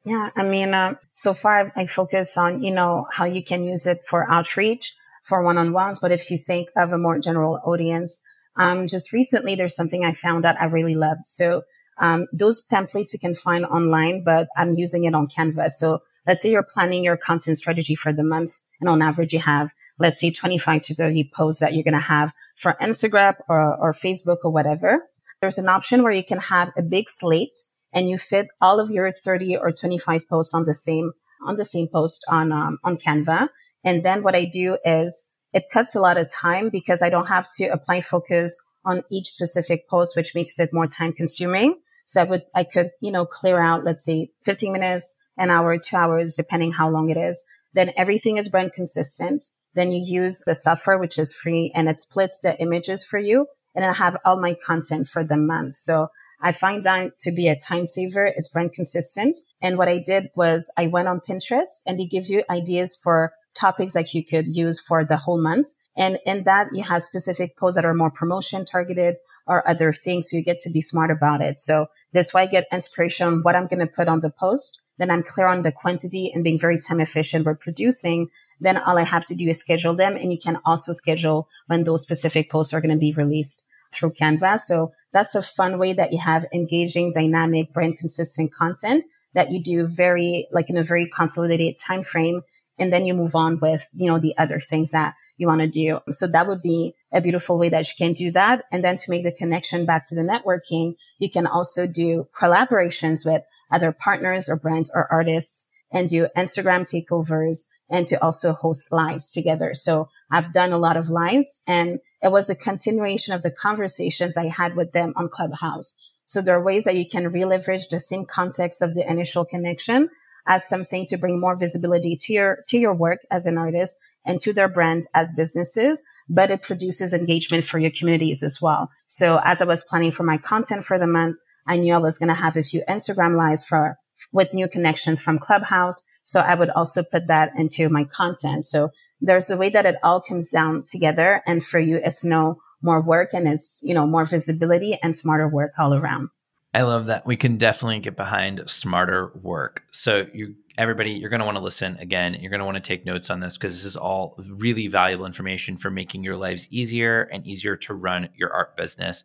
Yeah, 0.06 0.30
I 0.36 0.44
mean, 0.44 0.74
uh, 0.74 0.96
so 1.14 1.34
far 1.34 1.74
I 1.76 1.86
focus 1.86 2.38
on, 2.38 2.64
you 2.64 2.72
know, 2.72 3.08
how 3.12 3.26
you 3.26 3.44
can 3.44 3.64
use 3.64 3.86
it 3.86 4.00
for 4.08 4.30
outreach, 4.32 4.94
for 5.24 5.44
one-on-ones. 5.44 6.00
But 6.00 6.12
if 6.12 6.32
you 6.32 6.38
think 6.38 6.70
of 6.78 6.94
a 6.94 6.98
more 6.98 7.20
general 7.20 7.60
audience, 7.66 8.22
um, 8.56 8.88
just 8.88 9.12
recently 9.12 9.56
there's 9.56 9.76
something 9.76 10.06
I 10.06 10.14
found 10.14 10.44
that 10.44 10.60
I 10.60 10.66
really 10.66 10.96
loved. 10.96 11.28
So 11.28 11.64
um, 12.00 12.28
those 12.32 12.66
templates 12.66 13.12
you 13.14 13.20
can 13.20 13.36
find 13.36 13.66
online, 13.66 14.24
but 14.24 14.48
I'm 14.56 14.76
using 14.76 15.04
it 15.04 15.14
on 15.14 15.28
Canva. 15.28 15.72
So 15.72 16.00
let's 16.26 16.42
say 16.42 16.52
you're 16.52 16.64
planning 16.64 17.04
your 17.04 17.18
content 17.18 17.58
strategy 17.58 17.96
for 17.96 18.14
the 18.14 18.24
month, 18.24 18.60
and 18.80 18.90
on 18.90 19.02
average 19.02 19.34
you 19.34 19.40
have, 19.40 19.72
let's 20.00 20.22
say, 20.22 20.32
25 20.32 20.82
to 20.84 20.96
30 20.96 21.32
posts 21.34 21.60
that 21.60 21.74
you're 21.74 21.84
going 21.84 21.94
to 21.94 22.00
have 22.00 22.32
for 22.58 22.78
Instagram 22.82 23.36
or, 23.50 23.76
or 23.76 23.92
Facebook 23.92 24.38
or 24.44 24.52
whatever. 24.52 25.06
There's 25.42 25.58
an 25.58 25.70
option 25.70 26.04
where 26.04 26.12
you 26.12 26.24
can 26.24 26.40
have 26.40 26.72
a 26.78 26.82
big 26.82 27.10
slate 27.10 27.60
and 27.94 28.10
you 28.10 28.18
fit 28.18 28.48
all 28.62 28.80
of 28.80 28.92
your 28.92 29.12
30 29.12 29.58
or 29.58 29.72
25 29.72 30.28
posts 30.28 30.54
on 30.54 30.66
the 30.66 30.74
same 30.74 31.12
on 31.46 31.56
the 31.56 31.66
same 31.66 31.88
post 31.88 32.26
on 32.28 32.52
um, 32.52 32.80
on 32.84 32.98
Canva. 32.98 33.50
And 33.84 34.04
then 34.04 34.24
what 34.24 34.36
I 34.36 34.46
do 34.46 34.78
is 34.84 35.32
it 35.54 35.70
cuts 35.72 35.96
a 35.96 36.02
lot 36.02 36.18
of 36.18 36.30
time 36.30 36.70
because 36.70 37.02
I 37.02 37.10
don't 37.10 37.28
have 37.28 37.50
to 37.54 37.66
apply 37.68 38.02
focus 38.02 38.60
on 38.86 39.04
each 39.12 39.30
specific 39.30 39.88
post, 39.90 40.16
which 40.16 40.36
makes 40.36 40.60
it 40.60 40.74
more 40.74 40.88
time 40.88 41.14
consuming. 41.14 41.76
So 42.06 42.22
I 42.22 42.24
would 42.26 42.44
I 42.56 42.64
could 42.64 42.92
you 43.02 43.12
know 43.12 43.26
clear 43.26 43.62
out 43.62 43.84
let's 43.84 44.06
say 44.06 44.32
15 44.44 44.74
minutes, 44.74 45.18
an 45.38 45.50
hour, 45.50 45.78
two 45.78 45.96
hours, 45.96 46.36
depending 46.36 46.74
how 46.74 46.90
long 46.90 47.10
it 47.10 47.18
is. 47.18 47.44
Then 47.74 47.92
everything 47.96 48.38
is 48.38 48.50
brand 48.50 48.74
consistent. 48.74 49.46
Then 49.76 49.92
you 49.92 50.04
use 50.04 50.42
the 50.46 50.56
software, 50.56 50.98
which 50.98 51.20
is 51.20 51.34
free, 51.34 51.72
and 51.76 51.88
it 51.88 52.00
splits 52.00 52.40
the 52.40 52.60
images 52.60 53.06
for 53.06 53.20
you. 53.20 53.48
And 53.76 53.86
I 53.86 53.94
have 53.94 54.18
all 54.26 54.42
my 54.42 54.56
content 54.66 55.08
for 55.08 55.24
the 55.24 55.38
month. 55.38 55.76
So 55.76 56.10
I 56.42 56.52
find 56.52 56.84
that 56.86 57.20
to 57.20 57.32
be 57.32 57.48
a 57.48 57.56
time 57.56 57.86
saver. 57.86 58.26
It's 58.26 58.48
brand 58.48 58.74
consistent. 58.74 59.40
And 59.62 59.78
what 59.78 59.90
I 59.90 60.00
did 60.00 60.30
was 60.36 60.72
I 60.78 60.88
went 60.88 61.08
on 61.08 61.22
Pinterest 61.28 61.82
and 61.86 62.00
it 62.00 62.10
gives 62.10 62.30
you 62.30 62.44
ideas 62.50 62.96
for 62.96 63.34
topics 63.56 63.94
that 63.94 64.14
you 64.14 64.26
could 64.26 64.56
use 64.56 64.80
for 64.80 65.04
the 65.04 65.18
whole 65.18 65.42
month. 65.42 65.70
And 65.98 66.18
in 66.26 66.44
that 66.46 66.68
you 66.72 66.84
have 66.84 67.04
specific 67.04 67.58
posts 67.58 67.76
that 67.76 67.86
are 67.86 67.94
more 67.94 68.12
promotion 68.12 68.64
targeted 68.64 69.18
or 69.48 69.68
other 69.68 69.92
things. 69.92 70.30
So 70.30 70.38
you 70.38 70.44
get 70.44 70.60
to 70.62 70.70
be 70.70 70.82
smart 70.82 71.12
about 71.12 71.42
it. 71.42 71.60
So 71.60 71.88
this 72.14 72.34
way 72.34 72.44
I 72.44 72.48
get 72.48 72.68
inspiration 72.72 73.28
on 73.28 73.42
what 73.42 73.56
I'm 73.56 73.68
going 73.68 73.80
to 73.80 73.88
put 73.88 74.08
on 74.08 74.22
the 74.22 74.30
post. 74.30 74.82
Then 74.98 75.12
I'm 75.12 75.24
clear 75.24 75.48
on 75.48 75.64
the 75.64 75.72
quantity 75.72 76.32
and 76.34 76.44
being 76.44 76.60
very 76.60 76.80
time 76.80 77.00
efficient 77.00 77.46
with 77.46 77.60
producing. 77.60 78.30
Then 78.62 78.78
all 78.78 78.98
I 78.98 79.04
have 79.04 79.26
to 79.26 79.36
do 79.36 79.50
is 79.50 79.60
schedule 79.60 79.96
them. 79.96 80.16
And 80.16 80.32
you 80.32 80.38
can 80.38 80.60
also 80.66 80.94
schedule 80.94 81.50
when 81.68 81.84
those 81.84 82.04
specific 82.04 82.50
posts 82.50 82.74
are 82.74 82.82
going 82.82 82.94
to 82.94 82.98
be 82.98 83.14
released 83.14 83.66
through 83.92 84.12
Canva. 84.12 84.60
So 84.60 84.92
that's 85.14 85.36
a 85.36 85.42
fun 85.42 85.80
way 85.80 85.94
that 85.94 86.12
you 86.12 86.20
have 86.20 86.46
engaging, 86.54 87.12
dynamic, 87.14 87.74
brand 87.74 87.98
consistent 87.98 88.54
content 88.54 89.06
that 89.34 89.52
you 89.52 89.62
do 89.62 89.88
very 89.88 90.48
like 90.52 90.70
in 90.70 90.78
a 90.78 90.84
very 90.84 91.08
consolidated 91.08 91.78
time 91.80 92.04
frame. 92.04 92.42
And 92.78 92.94
then 92.94 93.06
you 93.06 93.14
move 93.14 93.36
on 93.36 93.60
with, 93.60 93.86
you 93.94 94.08
know, 94.08 94.20
the 94.20 94.38
other 94.38 94.62
things 94.62 94.92
that 94.92 95.14
you 95.36 95.48
want 95.48 95.60
to 95.60 95.68
do. 95.68 96.00
So 96.12 96.28
that 96.28 96.48
would 96.48 96.62
be 96.62 96.94
a 97.12 97.20
beautiful 97.20 97.60
way 97.60 97.68
that 97.68 97.90
you 97.90 97.94
can 97.98 98.14
do 98.14 98.32
that. 98.32 98.64
And 98.72 98.84
then 98.86 98.96
to 98.96 99.12
make 99.12 99.24
the 99.24 99.34
connection 99.34 99.86
back 99.86 100.06
to 100.06 100.16
the 100.16 100.22
networking, 100.22 100.94
you 101.20 101.30
can 101.30 101.46
also 101.46 101.86
do 101.86 102.30
collaborations 102.40 103.26
with 103.26 103.44
other 103.70 103.92
partners 103.92 104.48
or 104.48 104.56
brands 104.56 104.90
or 104.94 105.12
artists 105.12 105.68
and 105.92 106.08
do 106.08 106.28
Instagram 106.38 106.86
takeovers 106.86 107.66
and 107.90 108.08
to 108.08 108.24
also 108.24 108.54
host 108.54 108.92
lives 108.92 109.32
together. 109.32 109.74
So 109.74 110.10
I've 110.32 110.54
done 110.54 110.72
a 110.72 110.78
lot 110.78 110.98
of 110.98 111.10
lives 111.10 111.62
and 111.68 112.00
it 112.22 112.32
was 112.32 112.50
a 112.50 112.56
continuation 112.56 113.34
of 113.34 113.42
the 113.42 113.52
conversations 113.52 114.38
I 114.38 114.48
had 114.48 114.76
with 114.76 114.92
them 114.92 115.14
on 115.16 115.30
Clubhouse. 115.30 115.96
So 116.26 116.42
there 116.42 116.56
are 116.56 116.64
ways 116.64 116.86
that 116.86 116.96
you 116.96 117.10
can 117.10 117.32
re-leverage 117.32 117.88
the 117.88 118.00
same 118.00 118.26
context 118.26 118.82
of 118.82 118.94
the 118.94 119.10
initial 119.10 119.46
connection 119.46 120.10
as 120.48 120.68
something 120.68 121.06
to 121.08 121.18
bring 121.18 121.40
more 121.40 121.56
visibility 121.56 122.16
to 122.18 122.34
your, 122.34 122.64
to 122.68 122.78
your 122.78 122.94
work 122.94 123.20
as 123.32 123.46
an 123.46 123.58
artist 123.58 123.98
and 124.26 124.40
to 124.42 124.54
their 124.54 124.68
brand 124.68 125.08
as 125.14 125.34
businesses, 125.34 126.04
but 126.28 126.52
it 126.52 126.62
produces 126.62 127.14
engagement 127.14 127.66
for 127.66 127.80
your 127.80 127.92
communities 127.92 128.44
as 128.44 128.62
well. 128.62 128.90
So 129.08 129.40
as 129.44 129.62
I 129.62 129.66
was 129.66 129.84
planning 129.84 130.12
for 130.12 130.24
my 130.24 130.38
content 130.38 130.84
for 130.84 131.00
the 131.00 131.08
month, 131.08 131.38
I 131.68 131.78
knew 131.78 131.94
I 131.94 131.98
was 131.98 132.18
going 132.18 132.30
to 132.30 132.36
have 132.36 132.58
a 132.58 132.64
few 132.64 132.84
Instagram 132.90 133.38
lives 133.38 133.64
for, 133.64 133.98
with 134.32 134.54
new 134.54 134.68
connections 134.68 135.22
from 135.22 135.40
Clubhouse. 135.40 136.04
So 136.30 136.42
I 136.42 136.54
would 136.54 136.70
also 136.70 137.02
put 137.02 137.26
that 137.26 137.54
into 137.58 137.90
my 137.90 138.04
content. 138.04 138.68
So 138.68 138.92
there's 139.20 139.50
a 139.50 139.58
way 139.58 139.72
that 139.72 139.88
it 139.88 139.96
all 140.04 140.22
comes 140.22 140.52
down 140.52 140.86
together. 140.88 141.42
And 141.48 141.66
for 141.66 141.80
you, 141.80 142.00
it's 142.04 142.24
no 142.24 142.60
more 142.84 143.02
work 143.02 143.34
and 143.34 143.48
it's, 143.48 143.82
you 143.84 143.96
know, 143.96 144.06
more 144.06 144.26
visibility 144.26 145.00
and 145.02 145.16
smarter 145.16 145.48
work 145.48 145.72
all 145.80 145.92
around. 145.92 146.30
I 146.72 146.84
love 146.84 147.08
that. 147.08 147.26
We 147.26 147.36
can 147.36 147.58
definitely 147.58 148.00
get 148.00 148.16
behind 148.16 148.70
smarter 148.70 149.32
work. 149.42 149.82
So 149.92 150.28
you 150.32 150.54
everybody, 150.78 151.14
you're 151.14 151.32
going 151.32 151.40
to 151.40 151.46
want 151.48 151.58
to 151.58 151.64
listen 151.64 151.98
again. 151.98 152.36
You're 152.36 152.52
going 152.52 152.60
to 152.60 152.66
want 152.66 152.78
to 152.78 152.82
take 152.82 153.08
notes 153.08 153.32
on 153.32 153.40
this 153.40 153.58
because 153.58 153.74
this 153.74 153.86
is 153.86 153.98
all 153.98 154.40
really 154.48 154.86
valuable 154.86 155.26
information 155.26 155.78
for 155.78 155.90
making 155.90 156.24
your 156.24 156.38
lives 156.38 156.68
easier 156.70 157.24
and 157.34 157.46
easier 157.46 157.76
to 157.76 157.94
run 157.96 158.30
your 158.36 158.54
art 158.54 158.78
business. 158.78 159.24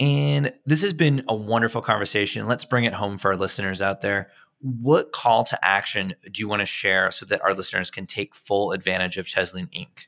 And 0.00 0.52
this 0.64 0.80
has 0.80 0.94
been 0.94 1.24
a 1.28 1.34
wonderful 1.34 1.82
conversation. 1.82 2.46
Let's 2.46 2.64
bring 2.64 2.84
it 2.84 2.94
home 2.94 3.18
for 3.18 3.32
our 3.32 3.36
listeners 3.36 3.82
out 3.82 4.00
there 4.00 4.30
what 4.60 5.12
call 5.12 5.44
to 5.44 5.64
action 5.64 6.14
do 6.30 6.40
you 6.40 6.48
want 6.48 6.60
to 6.60 6.66
share 6.66 7.10
so 7.10 7.26
that 7.26 7.42
our 7.42 7.54
listeners 7.54 7.90
can 7.90 8.06
take 8.06 8.34
full 8.34 8.72
advantage 8.72 9.16
of 9.16 9.26
Chesline 9.26 9.68
Inc? 9.72 10.06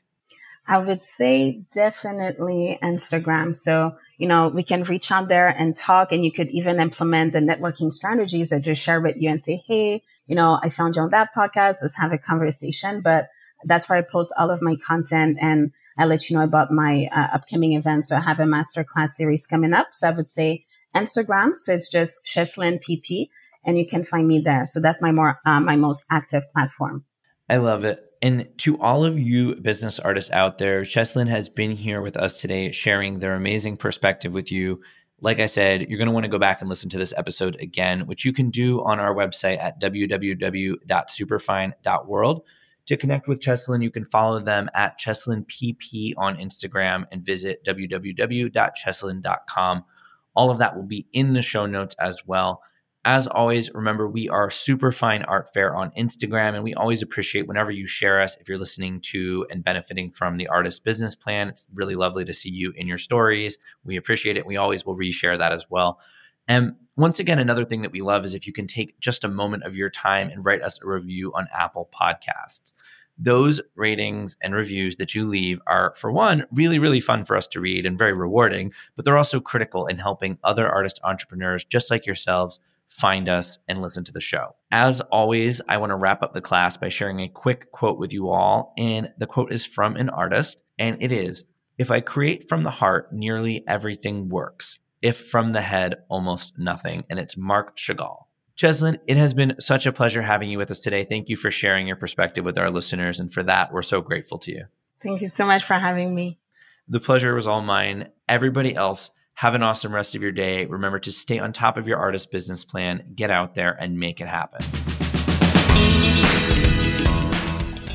I 0.67 0.77
would 0.77 1.03
say 1.03 1.63
definitely 1.73 2.77
Instagram. 2.83 3.55
So, 3.55 3.95
you 4.17 4.27
know, 4.27 4.47
we 4.49 4.63
can 4.63 4.83
reach 4.83 5.11
out 5.11 5.27
there 5.27 5.47
and 5.47 5.75
talk 5.75 6.11
and 6.11 6.23
you 6.23 6.31
could 6.31 6.49
even 6.51 6.79
implement 6.79 7.33
the 7.33 7.39
networking 7.39 7.91
strategies 7.91 8.53
I 8.53 8.59
just 8.59 8.81
share 8.81 9.01
with 9.01 9.17
you 9.17 9.29
and 9.29 9.41
say, 9.41 9.63
Hey, 9.67 10.03
you 10.27 10.35
know, 10.35 10.59
I 10.61 10.69
found 10.69 10.95
you 10.95 11.01
on 11.01 11.09
that 11.09 11.33
podcast. 11.35 11.77
Let's 11.81 11.97
have 11.97 12.13
a 12.13 12.17
conversation. 12.17 13.01
But 13.01 13.29
that's 13.63 13.89
where 13.89 13.97
I 13.97 14.01
post 14.01 14.33
all 14.37 14.49
of 14.49 14.61
my 14.61 14.75
content 14.75 15.37
and 15.41 15.71
I 15.97 16.05
let 16.05 16.29
you 16.29 16.37
know 16.37 16.43
about 16.43 16.71
my 16.71 17.07
uh, 17.11 17.35
upcoming 17.35 17.73
events. 17.73 18.09
So 18.09 18.15
I 18.15 18.21
have 18.21 18.39
a 18.39 18.43
masterclass 18.43 19.11
series 19.11 19.45
coming 19.45 19.73
up. 19.73 19.89
So 19.91 20.07
I 20.07 20.11
would 20.11 20.29
say 20.29 20.63
Instagram. 20.95 21.57
So 21.57 21.73
it's 21.73 21.89
just 21.89 22.25
Chesline 22.25 22.81
PP 22.83 23.29
and 23.63 23.77
you 23.77 23.85
can 23.85 24.03
find 24.03 24.27
me 24.27 24.39
there. 24.39 24.65
So 24.65 24.79
that's 24.79 24.99
my 25.01 25.11
more 25.11 25.39
uh, 25.45 25.59
my 25.59 25.75
most 25.75 26.07
active 26.09 26.51
platform. 26.51 27.05
I 27.49 27.57
love 27.57 27.83
it. 27.83 28.03
And 28.21 28.47
to 28.59 28.79
all 28.79 29.03
of 29.03 29.19
you 29.19 29.55
business 29.55 29.99
artists 29.99 30.31
out 30.31 30.59
there, 30.59 30.83
Chesline 30.83 31.27
has 31.27 31.49
been 31.49 31.71
here 31.71 32.01
with 32.01 32.15
us 32.15 32.39
today, 32.39 32.71
sharing 32.71 33.19
their 33.19 33.33
amazing 33.33 33.75
perspective 33.77 34.33
with 34.33 34.51
you. 34.51 34.79
Like 35.19 35.39
I 35.39 35.47
said, 35.47 35.89
you're 35.89 35.97
going 35.97 36.07
to 36.07 36.13
want 36.13 36.25
to 36.25 36.29
go 36.29 36.37
back 36.39 36.61
and 36.61 36.69
listen 36.69 36.89
to 36.91 36.97
this 36.97 37.13
episode 37.17 37.57
again, 37.59 38.05
which 38.07 38.23
you 38.25 38.33
can 38.33 38.51
do 38.51 38.83
on 38.83 38.99
our 38.99 39.15
website 39.15 39.59
at 39.59 39.81
www.superfine.world. 39.81 42.43
To 42.87 42.97
connect 42.97 43.27
with 43.27 43.39
Chesline, 43.39 43.83
you 43.83 43.91
can 43.91 44.05
follow 44.05 44.39
them 44.39 44.69
at 44.73 44.99
CheslinePP 44.99 46.13
on 46.17 46.37
Instagram 46.37 47.05
and 47.11 47.23
visit 47.25 47.63
www.chesline.com. 47.65 49.85
All 50.35 50.49
of 50.49 50.57
that 50.59 50.75
will 50.75 50.83
be 50.83 51.07
in 51.13 51.33
the 51.33 51.41
show 51.41 51.65
notes 51.65 51.95
as 51.99 52.25
well. 52.25 52.61
As 53.03 53.25
always, 53.25 53.73
remember 53.73 54.07
we 54.07 54.29
are 54.29 54.51
Superfine 54.51 55.23
Art 55.23 55.51
Fair 55.51 55.75
on 55.75 55.89
Instagram, 55.97 56.53
and 56.53 56.63
we 56.63 56.75
always 56.75 57.01
appreciate 57.01 57.47
whenever 57.47 57.71
you 57.71 57.87
share 57.87 58.21
us 58.21 58.37
if 58.37 58.47
you're 58.47 58.59
listening 58.59 59.01
to 59.01 59.47
and 59.49 59.63
benefiting 59.63 60.11
from 60.11 60.37
the 60.37 60.47
artist 60.47 60.83
business 60.83 61.15
plan. 61.15 61.47
It's 61.49 61.65
really 61.73 61.95
lovely 61.95 62.25
to 62.25 62.33
see 62.33 62.51
you 62.51 62.73
in 62.75 62.87
your 62.87 62.99
stories. 62.99 63.57
We 63.83 63.97
appreciate 63.97 64.37
it. 64.37 64.45
We 64.45 64.57
always 64.57 64.85
will 64.85 64.95
reshare 64.95 65.35
that 65.39 65.51
as 65.51 65.65
well. 65.67 65.99
And 66.47 66.75
once 66.95 67.17
again, 67.17 67.39
another 67.39 67.65
thing 67.65 67.81
that 67.81 67.91
we 67.91 68.01
love 68.01 68.23
is 68.23 68.35
if 68.35 68.45
you 68.45 68.53
can 68.53 68.67
take 68.67 68.99
just 68.99 69.23
a 69.23 69.27
moment 69.29 69.63
of 69.63 69.75
your 69.75 69.89
time 69.89 70.29
and 70.29 70.45
write 70.45 70.61
us 70.61 70.79
a 70.79 70.87
review 70.87 71.33
on 71.33 71.47
Apple 71.57 71.89
Podcasts. 71.99 72.73
Those 73.17 73.61
ratings 73.75 74.37
and 74.43 74.53
reviews 74.53 74.97
that 74.97 75.15
you 75.15 75.27
leave 75.27 75.59
are, 75.65 75.95
for 75.95 76.11
one, 76.11 76.45
really, 76.51 76.77
really 76.77 76.99
fun 76.99 77.25
for 77.25 77.35
us 77.35 77.47
to 77.49 77.59
read 77.59 77.87
and 77.87 77.97
very 77.97 78.13
rewarding, 78.13 78.73
but 78.95 79.05
they're 79.05 79.17
also 79.17 79.39
critical 79.39 79.87
in 79.87 79.97
helping 79.97 80.37
other 80.43 80.69
artist 80.69 80.99
entrepreneurs 81.03 81.63
just 81.63 81.89
like 81.89 82.05
yourselves 82.05 82.59
find 82.91 83.27
us, 83.29 83.57
and 83.67 83.81
listen 83.81 84.03
to 84.03 84.11
the 84.11 84.19
show. 84.19 84.55
As 84.71 85.01
always, 85.01 85.61
I 85.67 85.77
want 85.77 85.91
to 85.91 85.95
wrap 85.95 86.21
up 86.21 86.33
the 86.33 86.41
class 86.41 86.77
by 86.77 86.89
sharing 86.89 87.19
a 87.19 87.29
quick 87.29 87.71
quote 87.71 87.97
with 87.97 88.13
you 88.13 88.29
all. 88.29 88.73
And 88.77 89.11
the 89.17 89.27
quote 89.27 89.51
is 89.51 89.65
from 89.65 89.95
an 89.95 90.09
artist, 90.09 90.57
and 90.77 91.01
it 91.01 91.11
is 91.11 91.43
If 91.77 91.89
I 91.89 91.99
create 92.01 92.47
from 92.47 92.63
the 92.63 92.69
heart, 92.69 93.11
nearly 93.11 93.63
everything 93.67 94.29
works. 94.29 94.77
If 95.01 95.17
from 95.17 95.53
the 95.53 95.61
head, 95.61 95.95
almost 96.09 96.59
nothing. 96.59 97.05
And 97.09 97.17
it's 97.17 97.35
Marc 97.35 97.75
Chagall. 97.75 98.25
Chesline, 98.55 98.99
it 99.07 99.17
has 99.17 99.33
been 99.33 99.55
such 99.59 99.87
a 99.87 99.91
pleasure 99.91 100.21
having 100.21 100.51
you 100.51 100.59
with 100.59 100.69
us 100.69 100.79
today. 100.79 101.03
Thank 101.03 101.29
you 101.29 101.37
for 101.37 101.49
sharing 101.49 101.87
your 101.87 101.95
perspective 101.95 102.45
with 102.45 102.57
our 102.59 102.69
listeners. 102.69 103.19
And 103.19 103.33
for 103.33 103.41
that, 103.43 103.73
we're 103.73 103.81
so 103.81 104.01
grateful 104.01 104.37
to 104.39 104.51
you. 104.51 104.65
Thank 105.01 105.21
you 105.21 105.29
so 105.29 105.47
much 105.47 105.63
for 105.63 105.73
having 105.73 106.13
me. 106.13 106.37
The 106.87 106.99
pleasure 106.99 107.33
was 107.33 107.47
all 107.47 107.61
mine. 107.61 108.09
Everybody 108.29 108.75
else, 108.75 109.09
have 109.35 109.55
an 109.55 109.63
awesome 109.63 109.93
rest 109.93 110.15
of 110.15 110.21
your 110.21 110.31
day. 110.31 110.65
Remember 110.65 110.99
to 110.99 111.11
stay 111.11 111.39
on 111.39 111.53
top 111.53 111.77
of 111.77 111.87
your 111.87 111.97
artist 111.97 112.31
business 112.31 112.65
plan, 112.65 113.13
get 113.15 113.29
out 113.29 113.55
there 113.55 113.71
and 113.79 113.97
make 113.97 114.21
it 114.21 114.27
happen. 114.27 114.61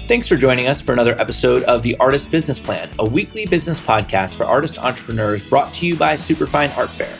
Thanks 0.08 0.28
for 0.28 0.36
joining 0.36 0.68
us 0.68 0.80
for 0.80 0.92
another 0.92 1.20
episode 1.20 1.64
of 1.64 1.82
The 1.82 1.96
Artist 1.96 2.30
Business 2.30 2.60
Plan, 2.60 2.88
a 3.00 3.04
weekly 3.04 3.44
business 3.44 3.80
podcast 3.80 4.36
for 4.36 4.44
artist 4.44 4.78
entrepreneurs 4.78 5.48
brought 5.48 5.74
to 5.74 5.86
you 5.86 5.96
by 5.96 6.14
Superfine 6.14 6.70
Art 6.76 6.90
Fair. 6.90 7.12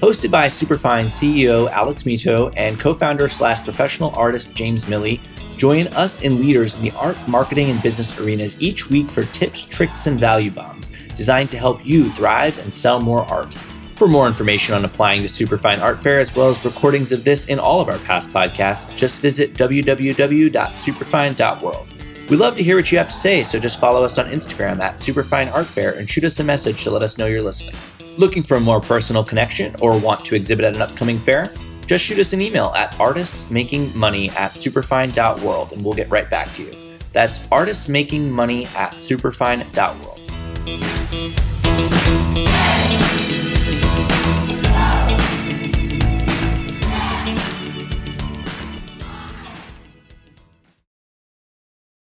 Hosted 0.00 0.32
by 0.32 0.48
Superfine 0.48 1.06
CEO 1.06 1.70
Alex 1.70 2.02
Mitow 2.02 2.52
and 2.56 2.80
co 2.80 2.92
founder 2.92 3.28
slash 3.28 3.62
professional 3.62 4.10
artist 4.16 4.52
James 4.54 4.86
Miille, 4.86 5.20
join 5.56 5.86
us 5.88 6.24
and 6.24 6.40
leaders 6.40 6.74
in 6.74 6.82
the 6.82 6.90
art, 6.92 7.16
marketing, 7.28 7.70
and 7.70 7.80
business 7.80 8.18
arenas 8.18 8.60
each 8.60 8.90
week 8.90 9.08
for 9.08 9.24
tips, 9.26 9.62
tricks, 9.62 10.08
and 10.08 10.18
value 10.18 10.50
bombs 10.50 10.90
designed 11.16 11.50
to 11.50 11.58
help 11.58 11.86
you 11.86 12.10
thrive 12.12 12.58
and 12.58 12.72
sell 12.72 13.00
more 13.00 13.24
art. 13.26 13.54
For 13.96 14.08
more 14.08 14.26
information 14.26 14.74
on 14.74 14.84
applying 14.84 15.22
to 15.22 15.28
Superfine 15.28 15.80
Art 15.80 16.02
Fair, 16.02 16.18
as 16.18 16.34
well 16.34 16.48
as 16.48 16.64
recordings 16.64 17.12
of 17.12 17.24
this 17.24 17.48
and 17.48 17.60
all 17.60 17.80
of 17.80 17.88
our 17.88 17.98
past 18.00 18.30
podcasts, 18.30 18.94
just 18.96 19.20
visit 19.20 19.54
www.superfine.world. 19.54 21.88
We 22.28 22.36
love 22.36 22.56
to 22.56 22.62
hear 22.62 22.76
what 22.76 22.90
you 22.90 22.98
have 22.98 23.08
to 23.08 23.14
say, 23.14 23.44
so 23.44 23.58
just 23.58 23.78
follow 23.78 24.02
us 24.02 24.18
on 24.18 24.26
Instagram 24.26 24.80
at 24.80 24.98
Superfine 24.98 25.48
Art 25.48 25.66
Fair 25.66 25.98
and 25.98 26.08
shoot 26.08 26.24
us 26.24 26.40
a 26.40 26.44
message 26.44 26.82
to 26.84 26.90
let 26.90 27.02
us 27.02 27.18
know 27.18 27.26
you're 27.26 27.42
listening. 27.42 27.74
Looking 28.16 28.42
for 28.42 28.56
a 28.56 28.60
more 28.60 28.80
personal 28.80 29.22
connection 29.22 29.76
or 29.80 29.98
want 29.98 30.24
to 30.24 30.34
exhibit 30.34 30.64
at 30.64 30.74
an 30.74 30.82
upcoming 30.82 31.18
fair? 31.18 31.52
Just 31.86 32.04
shoot 32.04 32.18
us 32.18 32.32
an 32.32 32.40
email 32.40 32.72
at 32.76 32.92
artistsmakingmoney 32.92 34.34
at 34.34 34.56
superfine.world 34.56 35.72
and 35.72 35.84
we'll 35.84 35.94
get 35.94 36.10
right 36.10 36.30
back 36.30 36.52
to 36.54 36.62
you. 36.62 36.74
That's 37.12 37.38
artistmakingmoney 37.38 38.72
at 38.74 39.00
superfine.world. 39.00 40.20